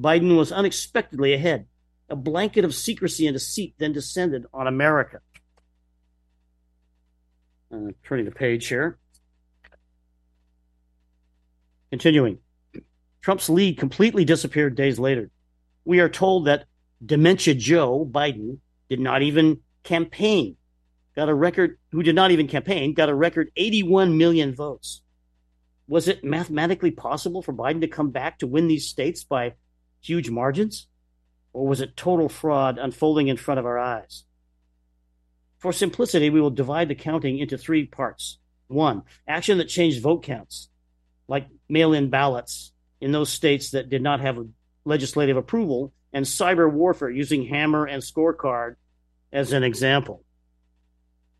[0.00, 1.66] Biden was unexpectedly ahead.
[2.08, 5.20] A blanket of secrecy and deceit then descended on America.
[7.70, 8.98] Uh, turning the page here.
[11.90, 12.38] Continuing.
[13.20, 15.30] Trump's lead completely disappeared days later.
[15.84, 16.64] We are told that
[17.04, 20.56] Dementia Joe Biden did not even campaign
[21.18, 25.02] got a record, who did not even campaign, got a record 81 million votes.
[25.88, 29.54] Was it mathematically possible for Biden to come back to win these states by
[30.00, 30.86] huge margins?
[31.52, 34.26] Or was it total fraud unfolding in front of our eyes?
[35.58, 38.38] For simplicity, we will divide the counting into three parts.
[38.68, 40.67] One, action that changed vote counts,
[41.28, 44.38] like mail in ballots in those states that did not have
[44.84, 48.76] legislative approval, and cyber warfare using hammer and scorecard
[49.32, 50.24] as an example.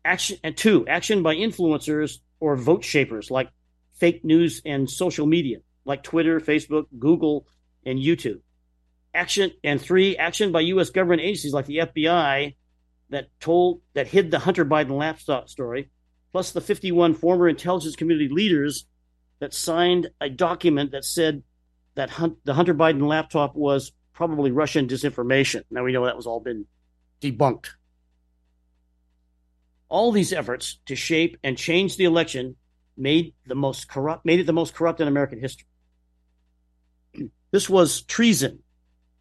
[0.05, 3.49] Action and two action by influencers or vote shapers like
[3.93, 7.45] fake news and social media like twitter facebook google
[7.85, 8.39] and youtube.
[9.13, 12.55] Action and three action by u.s government agencies like the fbi
[13.09, 15.89] that told that hid the hunter biden laptop story
[16.31, 18.85] plus the 51 former intelligence community leaders
[19.39, 21.43] that signed a document that said
[21.95, 26.27] that hunt, the hunter biden laptop was probably russian disinformation now we know that was
[26.27, 26.65] all been
[27.21, 27.71] debunked
[29.89, 32.55] all these efforts to shape and change the election
[32.95, 35.67] made the most corrupt made it the most corrupt in American history.
[37.51, 38.59] This was treason.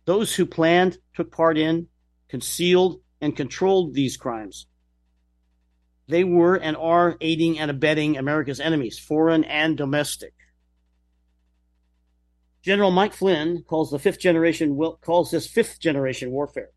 [0.04, 1.87] Those who planned, took part in,
[2.28, 4.66] concealed, and controlled these crimes.
[6.09, 10.33] They were and are aiding and abetting America's enemies, foreign and domestic.
[12.62, 16.71] General Mike Flynn calls the fifth generation calls this fifth generation warfare.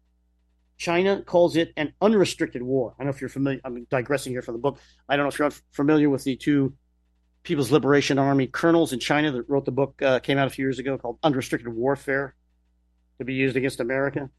[0.77, 2.93] China calls it an unrestricted war.
[2.97, 3.61] I don't know if you're familiar.
[3.63, 4.79] I'm digressing here from the book.
[5.07, 6.73] I don't know if you're familiar with the two
[7.43, 10.65] People's Liberation Army colonels in China that wrote the book, uh, came out a few
[10.65, 12.35] years ago called Unrestricted Warfare
[13.19, 14.29] to be used against America.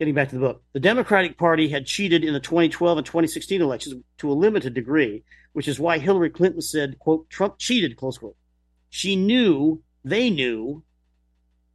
[0.00, 3.60] Getting back to the book, the Democratic Party had cheated in the 2012 and 2016
[3.60, 8.16] elections to a limited degree, which is why Hillary Clinton said, quote, Trump cheated, close
[8.16, 8.34] quote.
[8.88, 10.82] She knew, they knew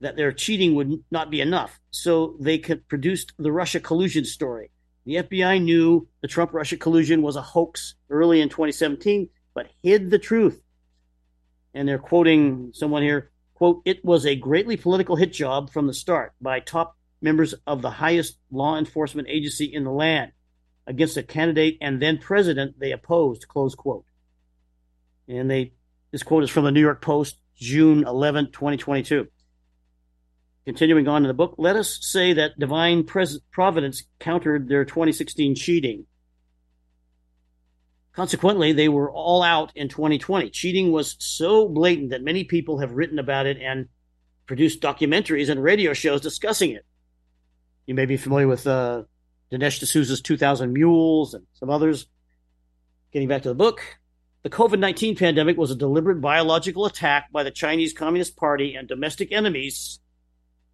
[0.02, 1.80] that their cheating would not be enough.
[1.92, 4.72] So they produced the Russia collusion story.
[5.06, 10.10] The FBI knew the Trump Russia collusion was a hoax early in 2017, but hid
[10.10, 10.64] the truth.
[11.76, 15.94] And they're quoting someone here quote, it was a greatly political hit job from the
[15.94, 20.32] start by top members of the highest law enforcement agency in the land
[20.88, 24.06] against a candidate and then president they opposed, close quote.
[25.28, 25.74] And they
[26.12, 29.28] this quote is from the New York Post, June 11, 2022.
[30.66, 35.56] Continuing on in the book, let us say that divine pres- providence countered their 2016
[35.56, 36.06] cheating.
[38.14, 40.50] Consequently, they were all out in 2020.
[40.52, 43.90] Cheating was so blatant that many people have written about it and
[44.48, 46.86] produced documentaries and radio shows discussing it.
[47.86, 49.04] You may be familiar with uh,
[49.52, 52.08] Dinesh D'Souza's 2000 Mules and some others.
[53.12, 53.82] Getting back to the book,
[54.44, 58.88] the COVID 19 pandemic was a deliberate biological attack by the Chinese Communist Party and
[58.88, 60.00] domestic enemies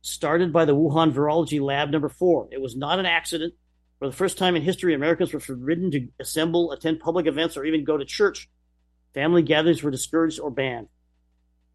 [0.02, 2.48] started by the Wuhan Virology Lab number four.
[2.52, 3.54] It was not an accident.
[4.00, 7.66] For the first time in history, Americans were forbidden to assemble, attend public events, or
[7.66, 8.50] even go to church.
[9.14, 10.88] Family gatherings were discouraged or banned.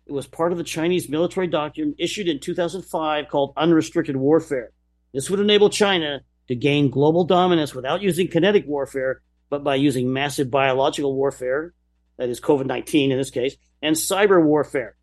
[0.06, 4.72] It was part of the Chinese military doctrine issued in 2005 called unrestricted warfare.
[5.12, 10.12] This would enable China to gain global dominance without using kinetic warfare, but by using
[10.12, 11.74] massive biological warfare,
[12.18, 14.96] that is COVID 19 in this case, and cyber warfare,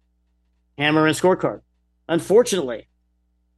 [0.77, 1.61] hammer and scorecard.
[2.07, 2.87] Unfortunately,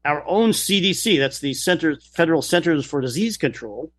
[0.03, 3.91] our own CDC, that's the Center, Federal Centers for Disease Control,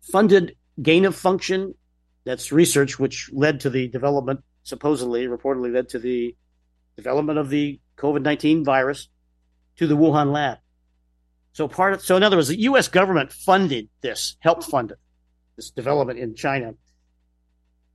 [0.00, 1.74] funded gain of function.
[2.24, 6.36] That's research which led to the development, supposedly, reportedly led to the
[6.96, 9.08] development of the COVID 19 virus
[9.76, 10.58] to the Wuhan lab.
[11.52, 12.88] So part of, so in other words, the U.S.
[12.88, 14.98] government funded this, helped fund it,
[15.56, 16.74] this development in China,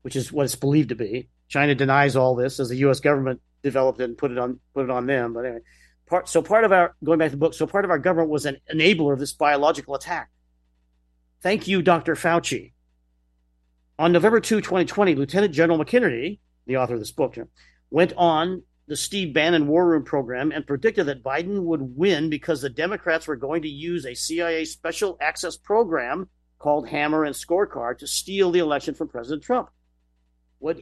[0.04, 1.30] which is what it's believed to be.
[1.48, 3.00] China denies all this as the U.S.
[3.00, 5.34] government developed it and put it on put it on them.
[5.34, 5.62] But anyway,
[6.06, 8.30] part so part of our going back to the book, so part of our government
[8.30, 10.30] was an enabler of this biological attack.
[11.42, 12.16] Thank you, Dr.
[12.16, 12.74] Fauci.
[14.00, 17.38] On November 2, 2020, Lieutenant General McInerney, the author of this book,
[17.90, 22.62] went on the Steve Bannon War Room program and predicted that Biden would win because
[22.62, 28.00] the Democrats were going to use a CIA special access program called Hammer and Scorecard
[28.00, 29.70] to steal the election from President Trump.
[30.60, 30.82] What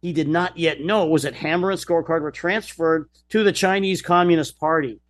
[0.00, 4.02] he did not yet know was that Hammer and Scorecard were transferred to the Chinese
[4.02, 5.00] Communist Party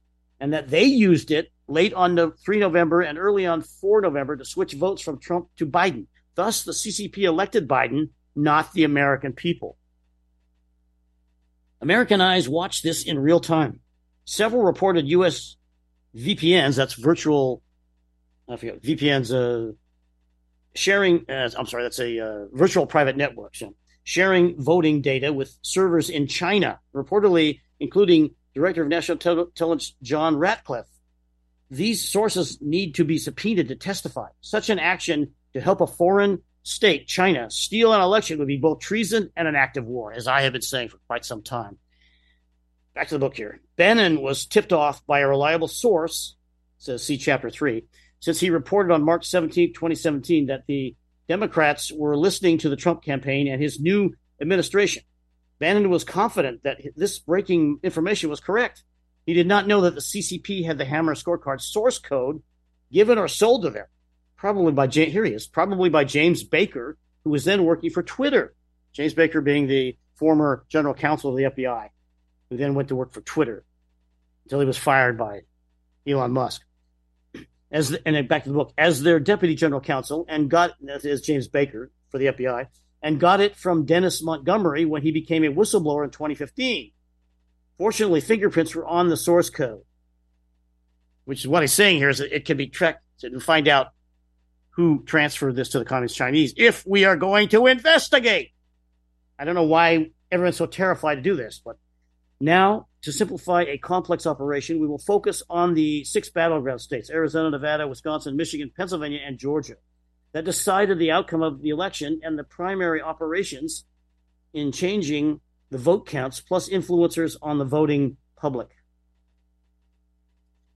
[0.41, 4.37] and that they used it late on the 3 November and early on 4 November
[4.37, 6.07] to switch votes from Trump to Biden.
[6.35, 9.79] Thus, the CCP elected Biden, not the American people.
[11.81, 13.81] American eyes watch this in real time.
[14.25, 15.57] Several reported U.S.
[16.17, 17.63] VPNs, that's virtual,
[18.49, 19.73] I forget, VPNs, uh,
[20.75, 25.57] sharing, uh, I'm sorry, that's a uh, virtual private network, so sharing voting data with
[25.63, 30.89] servers in China, reportedly including Director of National Intelligence John Ratcliffe.
[31.71, 34.29] These sources need to be subpoenaed to testify.
[34.41, 38.81] Such an action to help a foreign state, China, steal an election would be both
[38.81, 41.79] treason and an act of war, as I have been saying for quite some time.
[42.93, 43.61] Back to the book here.
[43.77, 46.35] Bannon was tipped off by a reliable source,
[46.79, 47.85] says see chapter three,
[48.19, 50.97] since he reported on March 17, 2017, that the
[51.29, 55.05] Democrats were listening to the Trump campaign and his new administration.
[55.61, 58.83] Bannon was confident that this breaking information was correct.
[59.25, 62.43] He did not know that the CCP had the Hammer scorecard source code
[62.91, 63.87] given or sold to them
[64.37, 68.55] probably by here he is, probably by James Baker, who was then working for Twitter.
[68.93, 71.89] James Baker being the former general counsel of the FBI,
[72.49, 73.65] who then went to work for Twitter
[74.45, 75.43] until he was fired by
[76.07, 76.63] Elon Musk.
[77.71, 81.21] As the, and back to the book, as their deputy general counsel, and got as
[81.23, 82.69] James Baker for the FBI,
[83.03, 86.93] and got it from Dennis Montgomery when he became a whistleblower in 2015.
[87.77, 89.83] Fortunately, fingerprints were on the source code,
[91.25, 93.89] which is what he's saying here is that it can be tracked and find out
[94.77, 98.51] who transferred this to the communist Chinese if we are going to investigate.
[99.39, 101.79] I don't know why everyone's so terrified to do this, but
[102.41, 107.51] now to simplify a complex operation, we will focus on the six battleground states Arizona,
[107.51, 109.77] Nevada, Wisconsin, Michigan, Pennsylvania, and Georgia
[110.33, 113.87] that decided the outcome of the election and the primary operations
[114.53, 118.76] in changing the vote counts, plus influencers on the voting public.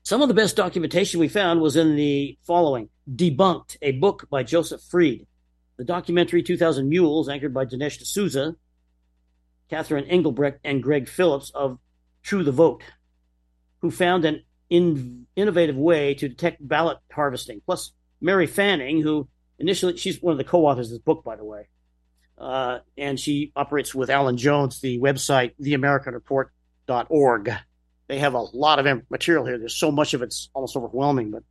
[0.03, 4.43] Some of the best documentation we found was in the following Debunked, a book by
[4.43, 5.27] Joseph Fried,
[5.77, 8.57] the documentary 2000 Mules, anchored by Dinesh D'Souza,
[9.69, 11.79] Catherine Engelbrecht, and Greg Phillips of
[12.23, 12.83] True the Vote,
[13.81, 17.61] who found an in, innovative way to detect ballot harvesting.
[17.65, 21.37] Plus, Mary Fanning, who initially, she's one of the co authors of this book, by
[21.37, 21.69] the way,
[22.39, 27.53] uh, and she operates with Alan Jones, the website, theamericanreport.org.
[28.11, 29.57] They have a lot of material here.
[29.57, 31.45] There's so much of it's almost overwhelming, but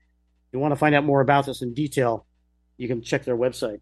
[0.52, 2.26] you want to find out more about this in detail,
[2.76, 3.80] you can check their website.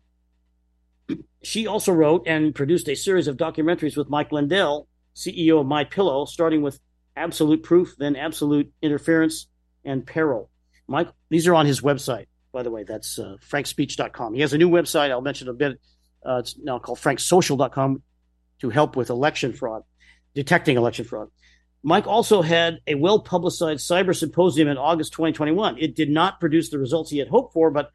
[1.44, 5.86] She also wrote and produced a series of documentaries with Mike Lindell, CEO of My
[5.86, 6.80] Pillow, starting with
[7.16, 9.48] Absolute Proof, then Absolute Interference
[9.86, 10.52] and Peril.
[10.88, 12.84] Mike, these are on his website, by the way.
[12.84, 14.36] That's uh, frankspeech.com.
[14.36, 15.10] He has a new website.
[15.10, 15.80] I'll mention a bit.
[16.24, 18.04] Uh, it's now called franksocial.com
[18.60, 19.84] to help with election fraud,
[20.36, 21.30] detecting election fraud.
[21.88, 25.78] Mike also had a well publicized cyber symposium in August 2021.
[25.80, 27.94] It did not produce the results he had hoped for, but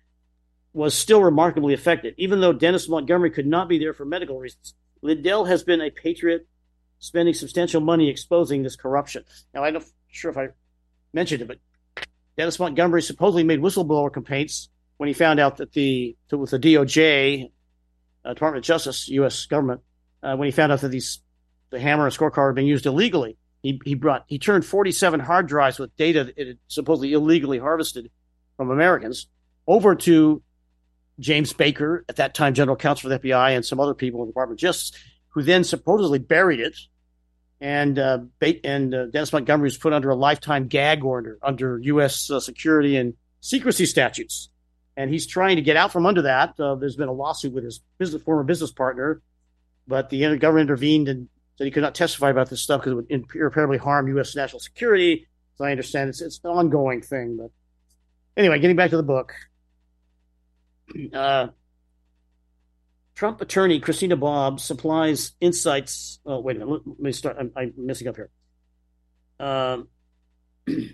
[0.73, 2.15] was still remarkably effective.
[2.17, 5.91] Even though Dennis Montgomery could not be there for medical reasons, Lindell has been a
[5.91, 6.49] patriot,
[7.01, 9.25] spending substantial money exposing this corruption.
[9.53, 10.49] Now, I'm not sure if I
[11.13, 11.59] mentioned it, but
[12.39, 17.51] Dennis Montgomery supposedly made whistleblower complaints when he found out that the with the DOJ,
[18.25, 19.45] uh, Department of Justice, U.S.
[19.45, 19.83] government,
[20.23, 21.21] uh, when he found out that these
[21.69, 23.37] the hammer and scorecard were being used illegally.
[23.63, 28.11] He, he brought he turned 47 hard drives with data that it supposedly illegally harvested
[28.57, 29.29] from Americans
[29.67, 30.43] over to
[31.19, 34.27] James Baker, at that time general counsel for the FBI, and some other people in
[34.27, 34.93] the Department of Justice,
[35.29, 36.77] who then supposedly buried it.
[37.61, 38.21] And uh,
[38.65, 42.29] and uh, Dennis Montgomery was put under a lifetime gag order under U.S.
[42.29, 44.49] Uh, security and secrecy statutes,
[44.97, 46.59] and he's trying to get out from under that.
[46.59, 49.23] Uh, there's been a lawsuit with his business, former business partner,
[49.87, 52.95] but the government intervened and said he could not testify about this stuff because it
[52.97, 54.35] would irreparably harm U.S.
[54.35, 55.27] national security.
[55.55, 57.37] As I understand, it's it's an ongoing thing.
[57.37, 57.51] But
[58.37, 59.35] anyway, getting back to the book.
[61.15, 61.47] Uh,
[63.15, 66.19] Trump attorney Christina Bobb supplies insights.
[66.27, 66.83] Oh, wait a minute.
[66.87, 67.37] Let me start.
[67.39, 68.31] I'm, I'm messing up here.
[69.39, 69.89] Um,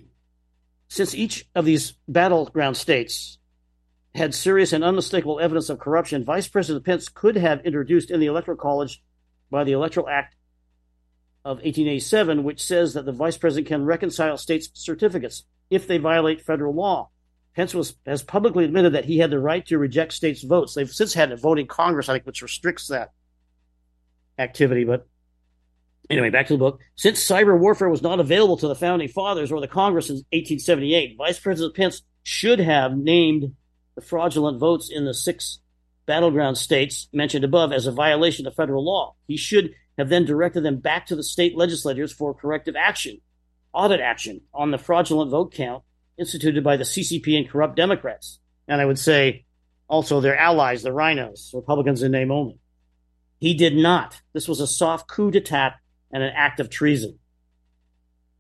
[0.88, 3.38] since each of these battleground states
[4.14, 8.26] had serious and unmistakable evidence of corruption, Vice President Pence could have introduced in the
[8.26, 9.02] Electoral College
[9.50, 10.34] by the Electoral Act
[11.48, 16.42] of 1887, which says that the vice president can reconcile states' certificates if they violate
[16.42, 17.08] federal law.
[17.56, 20.74] Pence was, has publicly admitted that he had the right to reject states' votes.
[20.74, 23.12] They've since had a vote in Congress, I think, which restricts that
[24.38, 24.84] activity.
[24.84, 25.08] But
[26.10, 26.80] anyway, back to the book.
[26.96, 31.16] Since cyber warfare was not available to the founding fathers or the Congress in 1878,
[31.16, 33.54] Vice President Pence should have named
[33.94, 35.60] the fraudulent votes in the six
[36.04, 39.14] battleground states mentioned above as a violation of federal law.
[39.26, 43.20] He should have then directed them back to the state legislators for corrective action,
[43.72, 45.82] audit action on the fraudulent vote count
[46.16, 48.38] instituted by the CCP and corrupt Democrats.
[48.66, 49.44] And I would say
[49.88, 52.58] also their allies, the rhinos, Republicans in name only.
[53.38, 54.20] He did not.
[54.32, 55.74] This was a soft coup d'etat
[56.10, 57.18] and an act of treason.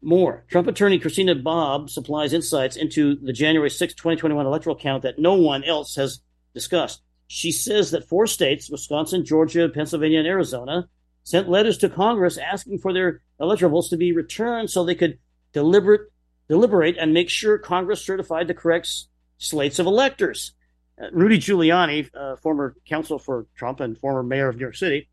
[0.00, 0.44] More.
[0.48, 5.34] Trump attorney Christina Bobb supplies insights into the January 6, 2021 electoral count that no
[5.34, 6.20] one else has
[6.54, 7.02] discussed.
[7.26, 10.88] She says that four states, Wisconsin, Georgia, Pennsylvania, and Arizona,
[11.28, 15.18] sent letters to Congress asking for their electorables to be returned so they could
[15.52, 16.10] deliberate,
[16.48, 18.88] deliberate and make sure Congress certified the correct
[19.36, 20.54] slates of electors.
[20.98, 25.10] Uh, Rudy Giuliani, uh, former counsel for Trump and former mayor of New York City,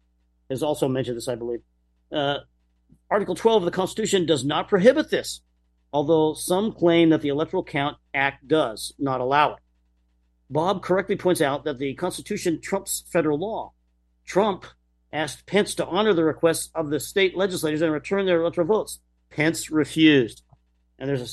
[0.49, 1.59] has also mentioned this, I believe.
[2.09, 2.37] Uh,
[3.11, 5.41] Article 12 of the Constitution does not prohibit this,
[5.91, 9.59] although some claim that the Electoral Count Act does not allow it.
[10.49, 13.73] Bobb correctly points out that the Constitution trumps federal law.
[14.25, 14.65] Trump
[15.15, 18.99] asked Pence to honor the requests of the state legislators and return their electoral votes.
[19.29, 20.43] Pence refused.
[20.99, 21.29] And there's a,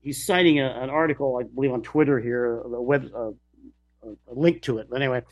[0.00, 3.32] he's citing a, an article, I believe, on Twitter here, a web, a
[4.26, 4.88] link to it.
[4.90, 5.22] But anyway,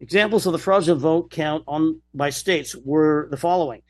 [0.00, 3.82] examples of the fraudulent vote count on by states were the following: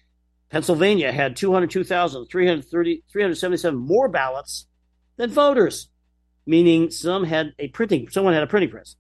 [0.51, 4.66] Pennsylvania had 202,377 more ballots
[5.16, 5.89] than voters,
[6.47, 8.97] meaning some had a printing, someone had a printing press.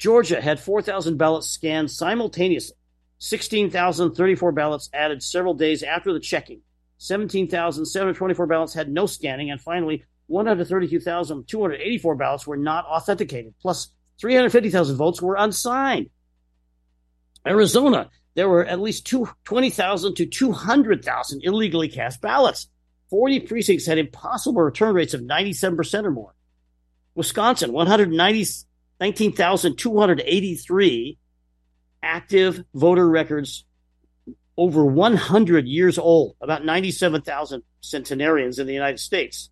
[0.00, 2.74] Georgia had 4,000 ballots scanned simultaneously,
[3.18, 6.62] 16,034 ballots added several days after the checking,
[6.96, 15.20] 17,724 ballots had no scanning, and finally, 132,284 ballots were not authenticated, plus 350,000 votes
[15.20, 16.08] were unsigned.
[17.46, 19.12] Arizona there were at least
[19.44, 22.68] 20,000 to 200,000 illegally cast ballots.
[23.10, 26.34] 40 precincts had impossible return rates of 97% or more.
[27.14, 27.72] Wisconsin,
[29.00, 31.18] 119,283
[32.02, 33.64] active voter records
[34.58, 39.48] over 100 years old, about 97,000 centenarians in the United States.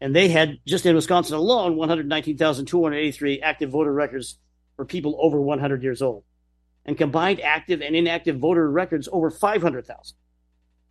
[0.00, 4.38] And they had, just in Wisconsin alone, 119,283 active voter records
[4.76, 6.24] for people over 100 years old
[6.86, 10.16] and combined active and inactive voter records over 500,000.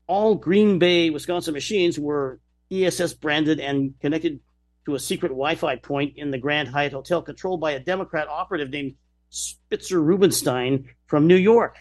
[0.05, 2.39] All Green Bay, Wisconsin machines were
[2.71, 4.41] ESS branded and connected
[4.89, 8.27] to a secret Wi Fi point in the Grand Hyatt Hotel controlled by a Democrat
[8.27, 8.95] operative named
[9.29, 11.77] Spitzer Rubenstein from New York.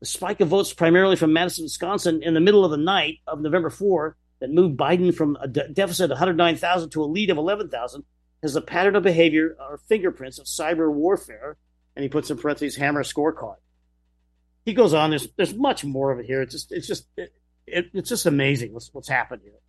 [0.00, 3.40] The spike of votes, primarily from Madison, Wisconsin, in the middle of the night of
[3.40, 7.36] November 4, that moved Biden from a de- deficit of 109,000 to a lead of
[7.36, 8.04] 11,000,
[8.42, 11.58] has a pattern of behavior or fingerprints of cyber warfare
[11.96, 13.56] and he puts in parentheses hammer scorecard.
[14.64, 15.10] He goes on.
[15.10, 16.42] There's there's much more of it here.
[16.42, 17.32] It's just it's just it,
[17.66, 19.60] it, it's just amazing what's what's happened here,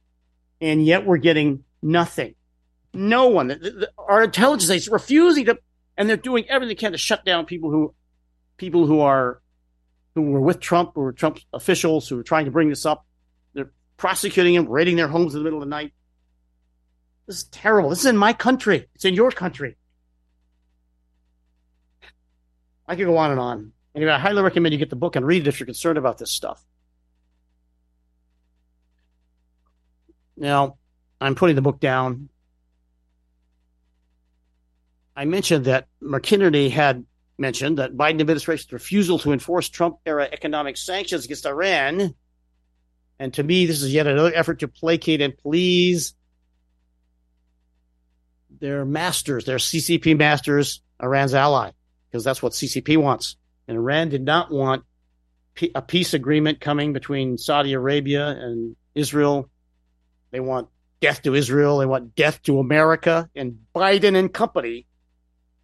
[0.60, 2.36] and yet we're getting nothing.
[2.94, 3.48] No one.
[3.48, 5.60] The, the, our intelligence is refusing to,
[5.98, 7.94] and they're doing everything they can to shut down people who
[8.58, 9.42] people who are
[10.14, 13.06] who were with Trump or Trump officials who are trying to bring this up.
[13.54, 15.94] They're prosecuting them, raiding their homes in the middle of the night.
[17.28, 17.90] This is terrible.
[17.90, 18.88] This is in my country.
[18.94, 19.78] It's in your country.
[22.88, 23.72] I could go on and on.
[23.96, 26.18] Anyway, I highly recommend you get the book and read it if you're concerned about
[26.18, 26.62] this stuff.
[30.36, 30.78] Now,
[31.22, 32.30] I'm putting the book down.
[35.16, 37.06] I mentioned that McInerney had
[37.38, 42.16] mentioned that Biden administration's refusal to enforce Trump era economic sanctions against Iran.
[43.20, 46.14] And to me, this is yet another effort to placate and please
[48.60, 51.72] their masters, their CCP masters, Iran's ally
[52.12, 53.38] because that's what CCP wants.
[53.68, 54.84] And Iran did not want
[55.74, 59.50] a peace agreement coming between Saudi Arabia and Israel.
[60.32, 60.68] They want
[61.00, 61.78] death to Israel.
[61.78, 64.88] They want death to America and Biden and company.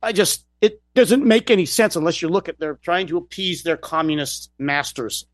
[0.02, 3.64] I just, it doesn't make any sense unless you look at they're trying to appease
[3.64, 5.26] their communist masters.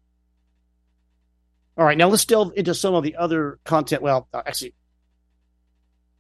[1.78, 4.02] All right, now let's delve into some of the other content.
[4.04, 4.76] Well, uh, actually,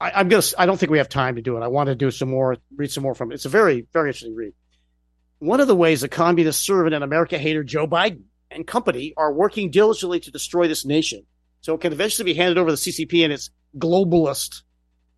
[0.01, 0.43] I, am gonna.
[0.57, 1.61] I don't think we have time to do it.
[1.61, 3.35] I want to do some more, read some more from it.
[3.35, 4.53] It's a very, very interesting read.
[5.39, 9.31] One of the ways the communist servant and America hater Joe Biden and company are
[9.31, 11.23] working diligently to destroy this nation,
[11.61, 14.63] so it can eventually be handed over to the CCP and its globalist,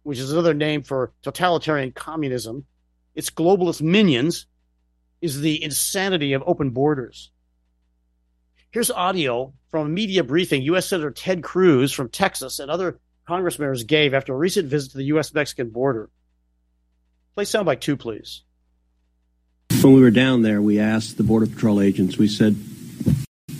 [0.03, 2.65] which is another name for totalitarian communism.
[3.15, 4.45] Its globalist minions
[5.21, 7.31] is the insanity of open borders.
[8.71, 10.87] Here's audio from a media briefing U.S.
[10.87, 14.97] Senator Ted Cruz from Texas and other Congress members gave after a recent visit to
[14.97, 15.33] the U.S.
[15.33, 16.09] Mexican border.
[17.33, 18.43] Play soundbite two, please.
[19.81, 22.55] When we were down there, we asked the Border Patrol agents, we said,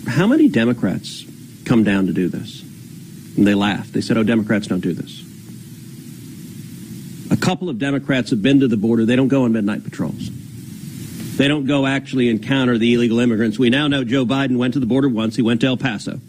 [0.06, 1.24] How many Democrats
[1.64, 2.62] come down to do this?
[3.36, 3.92] And they laughed.
[3.92, 5.25] They said, Oh, Democrats don't do this.
[7.30, 9.04] A couple of Democrats have been to the border.
[9.04, 10.30] They don't go on midnight patrols.
[11.36, 13.58] They don't go actually encounter the illegal immigrants.
[13.58, 15.36] We now know Joe Biden went to the border once.
[15.36, 16.20] He went to El Paso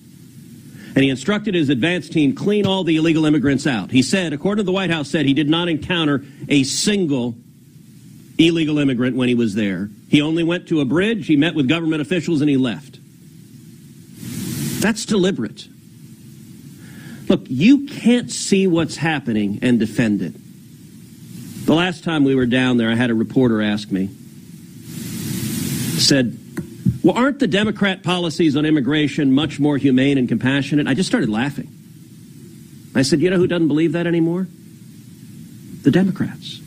[0.97, 3.91] and he instructed his advance team clean all the illegal immigrants out.
[3.91, 7.35] He said, according to the White House, said he did not encounter a single
[8.39, 9.91] illegal immigrant when he was there.
[10.09, 12.99] He only went to a bridge, he met with government officials, and he left.
[14.81, 15.67] That's deliberate.
[17.29, 20.33] Look, you can't see what's happening and defend it.
[21.67, 24.07] The last time we were down there, I had a reporter ask me,
[25.99, 26.39] said,
[27.03, 30.87] well, aren't the Democrat policies on immigration much more humane and compassionate?
[30.87, 31.67] I just started laughing.
[32.95, 34.47] I said, you know who doesn't believe that anymore?
[35.81, 36.61] The Democrats.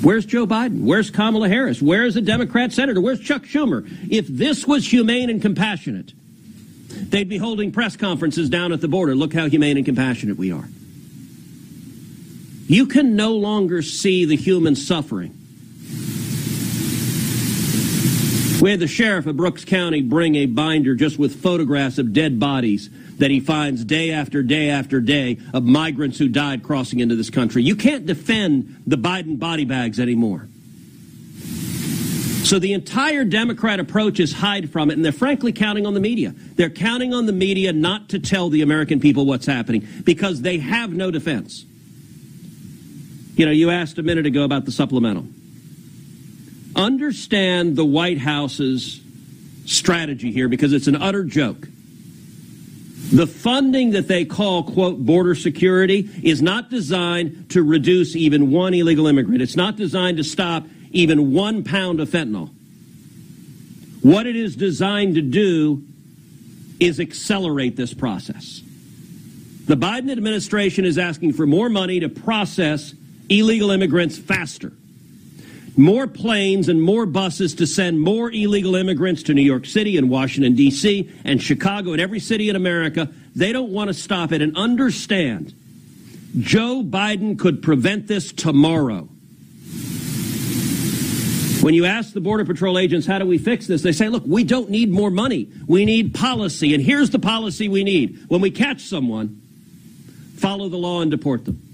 [0.00, 0.84] Where's Joe Biden?
[0.84, 1.82] Where's Kamala Harris?
[1.82, 3.00] Where's a Democrat senator?
[3.00, 3.84] Where's Chuck Schumer?
[4.08, 6.12] If this was humane and compassionate,
[7.10, 9.16] they'd be holding press conferences down at the border.
[9.16, 10.68] Look how humane and compassionate we are.
[12.66, 15.38] You can no longer see the human suffering
[18.64, 22.40] We had the sheriff of Brooks County bring a binder just with photographs of dead
[22.40, 22.88] bodies
[23.18, 27.28] that he finds day after day after day of migrants who died crossing into this
[27.28, 27.62] country.
[27.62, 30.48] You can't defend the Biden body bags anymore.
[32.44, 36.00] So the entire Democrat approach is hide from it, and they're frankly counting on the
[36.00, 36.34] media.
[36.54, 40.56] They're counting on the media not to tell the American people what's happening because they
[40.56, 41.66] have no defense.
[43.36, 45.26] You know, you asked a minute ago about the supplemental
[46.76, 49.00] understand the White House's
[49.64, 51.68] strategy here because it's an utter joke.
[53.12, 58.74] The funding that they call, quote, border security is not designed to reduce even one
[58.74, 59.40] illegal immigrant.
[59.40, 62.50] It's not designed to stop even one pound of fentanyl.
[64.02, 65.82] What it is designed to do
[66.80, 68.62] is accelerate this process.
[69.66, 72.94] The Biden administration is asking for more money to process
[73.28, 74.72] illegal immigrants faster
[75.76, 80.08] more planes and more buses to send more illegal immigrants to New York City and
[80.08, 83.10] Washington, D.C., and Chicago and every city in America.
[83.34, 85.52] They don't want to stop it and understand
[86.38, 89.08] Joe Biden could prevent this tomorrow.
[91.60, 93.82] When you ask the Border Patrol agents, how do we fix this?
[93.82, 95.48] They say, look, we don't need more money.
[95.66, 96.74] We need policy.
[96.74, 98.18] And here's the policy we need.
[98.28, 99.40] When we catch someone,
[100.36, 101.73] follow the law and deport them.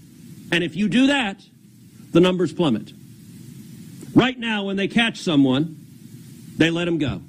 [0.52, 1.40] And if you do that,
[2.12, 2.92] the numbers plummet.
[4.14, 5.76] Right now, when they catch someone,
[6.56, 7.22] they let them go.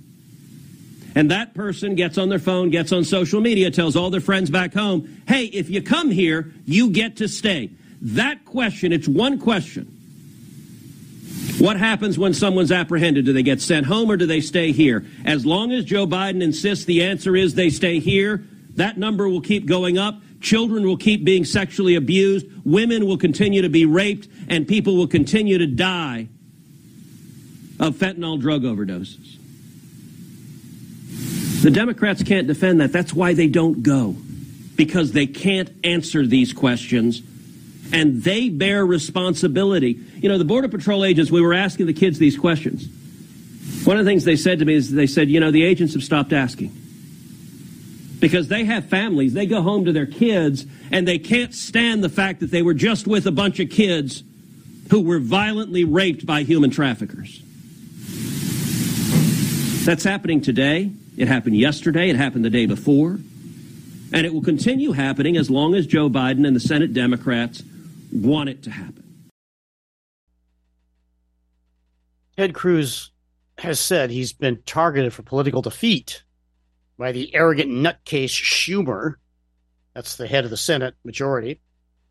[1.13, 4.49] And that person gets on their phone, gets on social media, tells all their friends
[4.49, 7.69] back home, hey, if you come here, you get to stay.
[8.01, 9.97] That question, it's one question.
[11.59, 13.25] What happens when someone's apprehended?
[13.25, 15.05] Do they get sent home or do they stay here?
[15.25, 18.43] As long as Joe Biden insists the answer is they stay here,
[18.75, 20.19] that number will keep going up.
[20.41, 22.47] Children will keep being sexually abused.
[22.65, 26.27] Women will continue to be raped and people will continue to die
[27.79, 29.37] of fentanyl drug overdoses.
[31.61, 32.91] The Democrats can't defend that.
[32.91, 34.15] That's why they don't go,
[34.75, 37.21] because they can't answer these questions
[37.93, 39.99] and they bear responsibility.
[40.15, 42.87] You know, the Border Patrol agents, we were asking the kids these questions.
[43.85, 45.93] One of the things they said to me is they said, you know, the agents
[45.93, 46.75] have stopped asking
[48.21, 49.33] because they have families.
[49.33, 52.75] They go home to their kids and they can't stand the fact that they were
[52.75, 54.23] just with a bunch of kids
[54.91, 57.41] who were violently raped by human traffickers.
[59.83, 60.91] That's happening today.
[61.17, 62.09] It happened yesterday.
[62.09, 63.19] It happened the day before.
[64.13, 67.63] And it will continue happening as long as Joe Biden and the Senate Democrats
[68.13, 69.03] want it to happen.
[72.37, 73.11] Ted Cruz
[73.57, 76.23] has said he's been targeted for political defeat
[77.01, 79.15] by the arrogant nutcase Schumer.
[79.95, 81.59] That's the head of the Senate majority,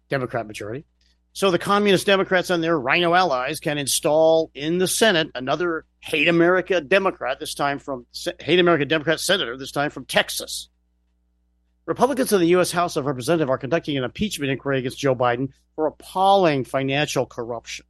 [0.09, 0.85] Democrat majority.
[1.33, 6.27] So the communist Democrats and their rhino allies can install in the Senate another hate
[6.27, 8.05] America Democrat, this time from
[8.41, 10.69] hate America Democrat senator, this time from Texas.
[11.87, 12.73] Republicans in the U.S.
[12.73, 17.87] House of Representatives are conducting an impeachment inquiry against Joe Biden for appalling financial corruption,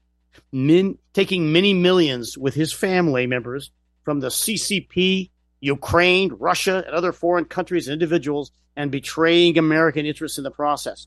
[0.53, 3.71] Min- taking many millions with his family members
[4.05, 5.31] from the CCP,
[5.61, 11.07] Ukraine, Russia, and other foreign countries and individuals, and betraying American interests in the process.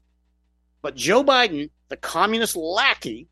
[0.81, 3.29] But Joe Biden, the communist lackey,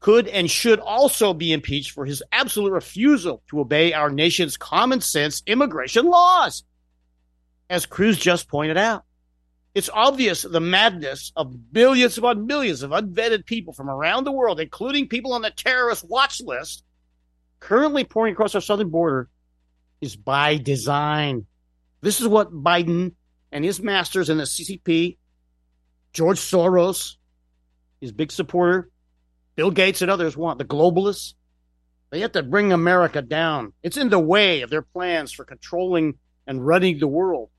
[0.00, 5.00] could and should also be impeached for his absolute refusal to obey our nation's common
[5.00, 6.62] sense immigration laws.
[7.68, 9.04] As Cruz just pointed out,
[9.74, 14.60] it's obvious the madness of billions upon millions of unvetted people from around the world,
[14.60, 16.84] including people on the terrorist watch list,
[17.60, 19.28] currently pouring across our southern border,
[20.00, 21.46] is by design.
[22.00, 23.12] This is what Biden
[23.50, 25.16] and his masters in the CCP,
[26.12, 27.16] George Soros,
[28.00, 28.90] his big supporter,
[29.56, 31.34] Bill Gates and others want, the globalists.
[32.10, 33.72] They have to bring America down.
[33.82, 36.14] It's in the way of their plans for controlling
[36.46, 37.50] and running the world.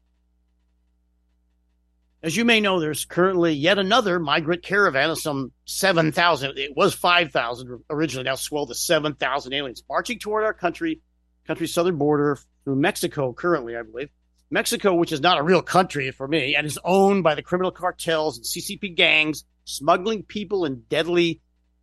[2.21, 6.57] As you may know, there's currently yet another migrant caravan of some 7,000.
[6.57, 11.01] It was 5,000 originally, now swelled to 7,000 aliens marching toward our country,
[11.49, 14.09] country's southern border through Mexico currently, I believe.
[14.51, 17.71] Mexico, which is not a real country for me and is owned by the criminal
[17.71, 21.41] cartels and CCP gangs, smuggling people and deadly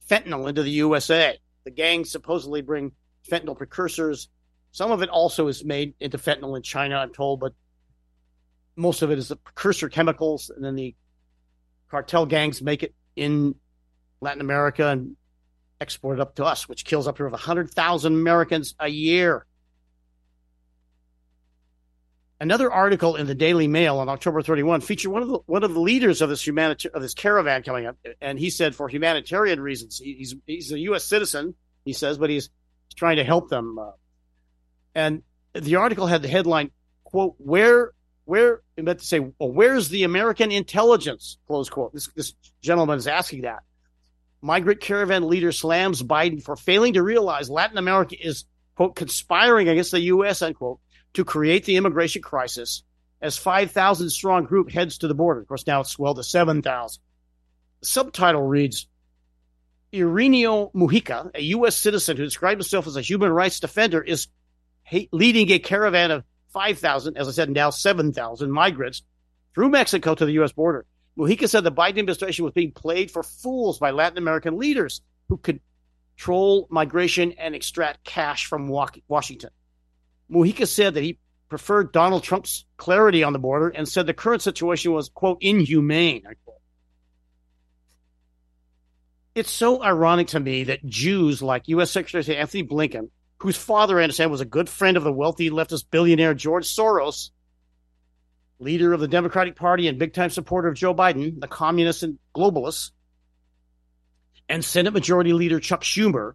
[0.09, 1.37] fentanyl into the USA.
[1.65, 2.93] The gangs supposedly bring
[3.29, 4.29] fentanyl precursors.
[4.71, 7.53] Some of it also is made into fentanyl in China, I'm told, but
[8.77, 10.95] most of it is the precursor chemicals, and then the
[11.91, 13.57] cartel gangs make it in
[14.21, 15.17] Latin America and
[15.81, 19.45] export it up to us, which kills up to 100,000 Americans a year.
[22.39, 25.73] Another article in the Daily Mail on October 31 featured one of the one of
[25.73, 29.59] the leaders of this humanita- of this caravan coming up, and he said for humanitarian
[29.59, 31.05] reasons, he's he's a U.S.
[31.05, 31.55] citizen,
[31.87, 32.51] he says, but he's
[32.95, 33.79] trying to help them.
[33.79, 33.93] Uh,
[34.95, 35.23] and
[35.55, 36.73] the article had the headline,
[37.05, 37.93] "quote Where
[38.27, 41.95] where I meant to say, well, where's the American intelligence?" Close quote.
[41.95, 43.61] This this gentleman is asking that.
[44.43, 49.91] Migrant caravan leader slams Biden for failing to realize Latin America is quote conspiring against
[49.91, 50.43] the U.S.
[50.43, 50.81] unquote
[51.17, 52.83] to create the immigration crisis
[53.21, 55.41] as 5,000 strong group heads to the border.
[55.41, 57.03] Of course, now it's swelled to 7,000.
[57.81, 58.87] The subtitle reads
[59.93, 61.77] Irineo Mujica, a U.S.
[61.77, 64.29] citizen who described himself as a human rights defender, is
[65.11, 69.03] leading a caravan of 5,000, as I said, now 7,000 migrants
[69.55, 70.53] through Mexico to the U.S.
[70.53, 70.85] border.
[71.19, 75.01] Mujica said the Biden administration was being played for fools by Latin American leaders
[75.31, 75.61] who could
[76.19, 79.51] control migration and extract cash from Washington.
[80.31, 81.19] Mujica said that he
[81.49, 86.25] preferred Donald Trump's clarity on the border and said the current situation was, quote, inhumane.
[89.35, 91.91] It's so ironic to me that Jews like U.S.
[91.91, 95.85] Secretary Antony Blinken, whose father, I understand, was a good friend of the wealthy leftist
[95.91, 97.31] billionaire George Soros,
[98.59, 102.19] leader of the Democratic Party and big time supporter of Joe Biden, the communist and
[102.35, 102.93] globalist,
[104.49, 106.33] and Senate Majority Leader Chuck Schumer,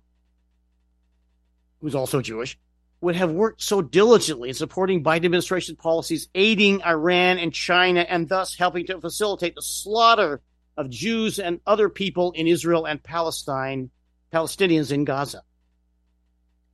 [1.79, 2.57] who's also Jewish,
[3.01, 8.29] would have worked so diligently in supporting Biden administration policies, aiding Iran and China, and
[8.29, 10.41] thus helping to facilitate the slaughter
[10.77, 13.89] of Jews and other people in Israel and Palestine,
[14.31, 15.41] Palestinians in Gaza.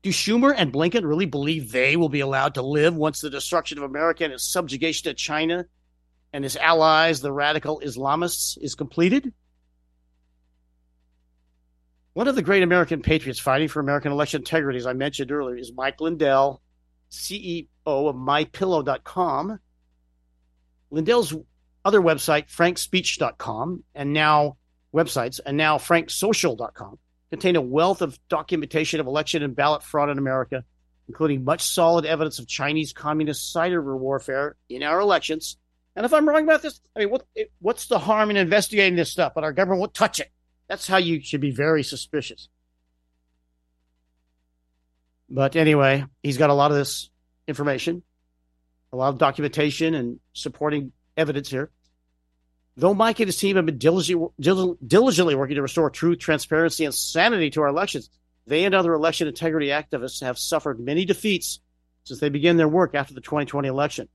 [0.04, 3.78] Do Schumer and Blinken really believe they will be allowed to live once the destruction
[3.78, 5.66] of America and its subjugation to China
[6.34, 9.34] and its allies, the radical Islamists, is completed?
[12.18, 15.56] One of the great American patriots fighting for American election integrity, as I mentioned earlier,
[15.56, 16.64] is Mike Lindell,
[17.12, 19.60] CEO of MyPillow.com.
[20.90, 21.36] Lindell's
[21.86, 24.58] other website, FrankSpeech.com, and now
[24.92, 26.98] websites, and now FrankSocial.com,
[27.30, 30.64] contain a wealth of documentation of election and ballot fraud in America,
[31.08, 35.58] including much solid evidence of Chinese communist cyber warfare in our elections.
[35.96, 37.28] And if I'm wrong about this, I mean, what,
[37.60, 39.34] what's the harm in investigating this stuff?
[39.36, 40.32] But our government won't touch it.
[40.68, 42.50] That's how you should be very suspicious.
[45.30, 47.10] But anyway, he's got a lot of this
[47.48, 48.04] information,
[48.92, 51.72] a lot of documentation and supporting evidence here.
[52.76, 57.50] Though Mike and his team have been diligently, working to restore truth, transparency, and sanity
[57.52, 58.10] to our elections,
[58.46, 61.60] they and other election integrity activists have suffered many defeats
[62.04, 64.08] since they began their work after the 2020 election.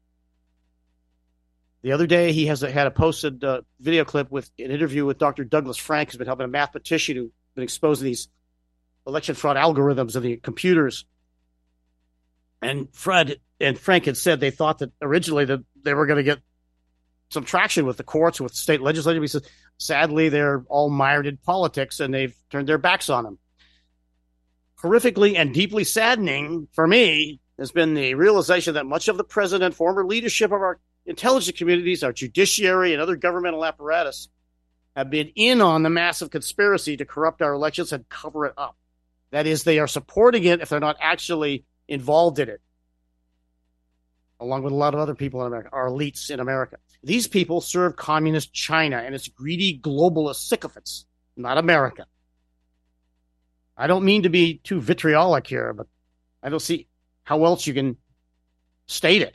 [1.83, 5.19] The other day, he has had a posted uh, video clip with an interview with
[5.19, 5.43] Dr.
[5.45, 8.29] Douglas Frank, who's been helping a mathematician who's been exposing these
[9.07, 11.05] election fraud algorithms of the computers.
[12.61, 16.23] And Fred and Frank had said they thought that originally that they were going to
[16.23, 16.39] get
[17.31, 19.21] some traction with the courts, with the state legislature.
[19.21, 19.43] He says,
[19.79, 23.39] sadly, they're all mired in politics and they've turned their backs on him.
[24.81, 29.73] Horrifically and deeply saddening for me has been the realization that much of the president
[29.73, 34.29] former leadership of our intelligence communities, our judiciary, and other governmental apparatus
[34.97, 38.77] have been in on the massive conspiracy to corrupt our elections and cover it up.
[39.31, 42.61] That is, they are supporting it if they're not actually involved in it,
[44.41, 46.79] along with a lot of other people in America, our elites in America.
[47.05, 51.07] These people serve communist China and its greedy globalist sycophants,
[51.37, 52.07] not America.
[53.77, 55.87] I don't mean to be too vitriolic here, but
[56.43, 56.89] I don't see
[57.25, 57.97] how else you can
[58.87, 59.35] state it.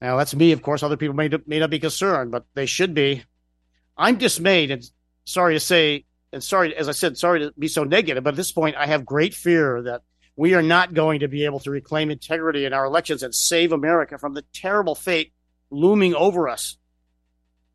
[0.00, 0.82] Now, that's me, of course.
[0.82, 3.24] Other people may, may not be concerned, but they should be.
[3.96, 4.88] I'm dismayed and
[5.24, 8.36] sorry to say, and sorry, as I said, sorry to be so negative, but at
[8.36, 10.02] this point, I have great fear that
[10.36, 13.72] we are not going to be able to reclaim integrity in our elections and save
[13.72, 15.32] America from the terrible fate
[15.70, 16.76] looming over us.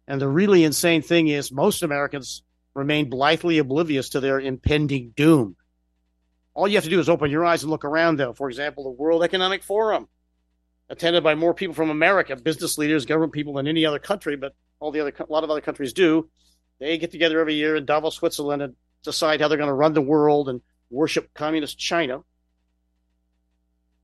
[0.08, 5.56] And the really insane thing is, most Americans remain blithely oblivious to their impending doom.
[6.54, 8.34] All you have to do is open your eyes and look around, though.
[8.34, 10.08] For example, the World Economic Forum,
[10.90, 14.56] attended by more people from America, business leaders, government people than any other country, but
[14.80, 16.30] all the other a lot of other countries do.
[16.80, 19.94] They get together every year in Davos, Switzerland, and decide how they're going to run
[19.94, 22.24] the world and worship communist China.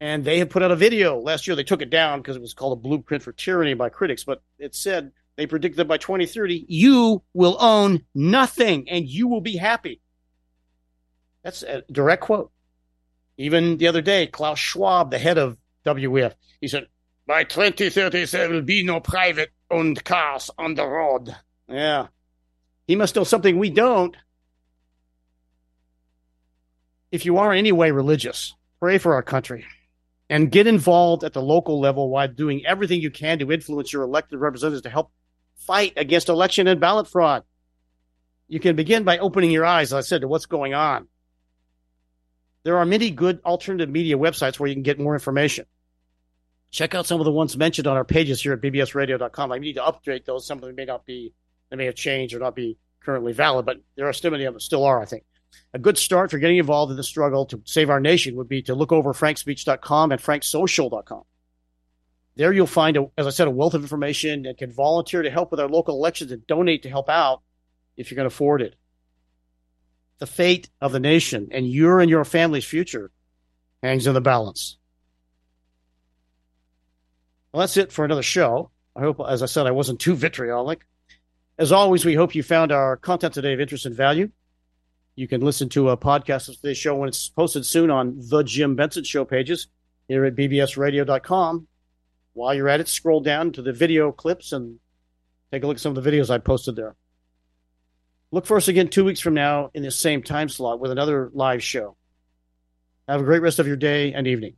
[0.02, 1.56] And they have put out a video last year.
[1.56, 4.42] They took it down because it was called a blueprint for tyranny by critics, but
[4.58, 9.58] it said they predicted that by 2030, you will own nothing and you will be
[9.58, 10.02] happy.
[11.44, 12.52] That's a direct quote.
[13.38, 16.88] Even the other day, Klaus Schwab, the head of WEF, he said,
[17.26, 21.36] by 2030, there will be no private owned cars on the road.
[21.68, 22.08] Yeah.
[22.88, 24.18] He must know something we don't.
[27.12, 29.66] If you are anyway religious, pray for our country
[30.30, 34.04] and get involved at the local level while doing everything you can to influence your
[34.04, 35.12] elected representatives to help
[35.56, 37.44] fight against election and ballot fraud.
[38.48, 41.08] You can begin by opening your eyes, as I said, to what's going on.
[42.70, 45.66] There are many good alternative media websites where you can get more information.
[46.70, 49.52] Check out some of the ones mentioned on our pages here at bbsradio.com.
[49.52, 50.46] I need to update those.
[50.46, 51.34] Some of them may not be,
[51.72, 54.54] they may have changed or not be currently valid, but there are still many of
[54.54, 55.24] them still are, I think.
[55.74, 58.62] A good start for getting involved in the struggle to save our nation would be
[58.62, 61.24] to look over frankspeech.com and franksocial.com.
[62.36, 65.32] There you'll find, a, as I said, a wealth of information and can volunteer to
[65.32, 67.42] help with our local elections and donate to help out
[67.98, 68.76] if you can afford it.
[70.20, 73.12] The fate of the nation and your and your family's future
[73.82, 74.78] hangs in the balance.
[77.52, 78.70] Well, that's it for another show.
[78.96, 80.86] I hope, as I said, I wasn't too vitriolic.
[81.58, 84.30] As always, we hope you found our content today of interest and value.
[85.16, 88.44] You can listen to a podcast of today's show when it's posted soon on the
[88.44, 89.68] Jim Benson Show pages
[90.08, 91.68] here at bbsradio.com.
[92.34, 94.80] While you're at it, scroll down to the video clips and
[95.52, 96.96] take a look at some of the videos I posted there.
[98.32, 101.32] Look for us again two weeks from now in the same time slot with another
[101.34, 101.98] live show.
[103.08, 104.54] Have a great rest of your day and evening.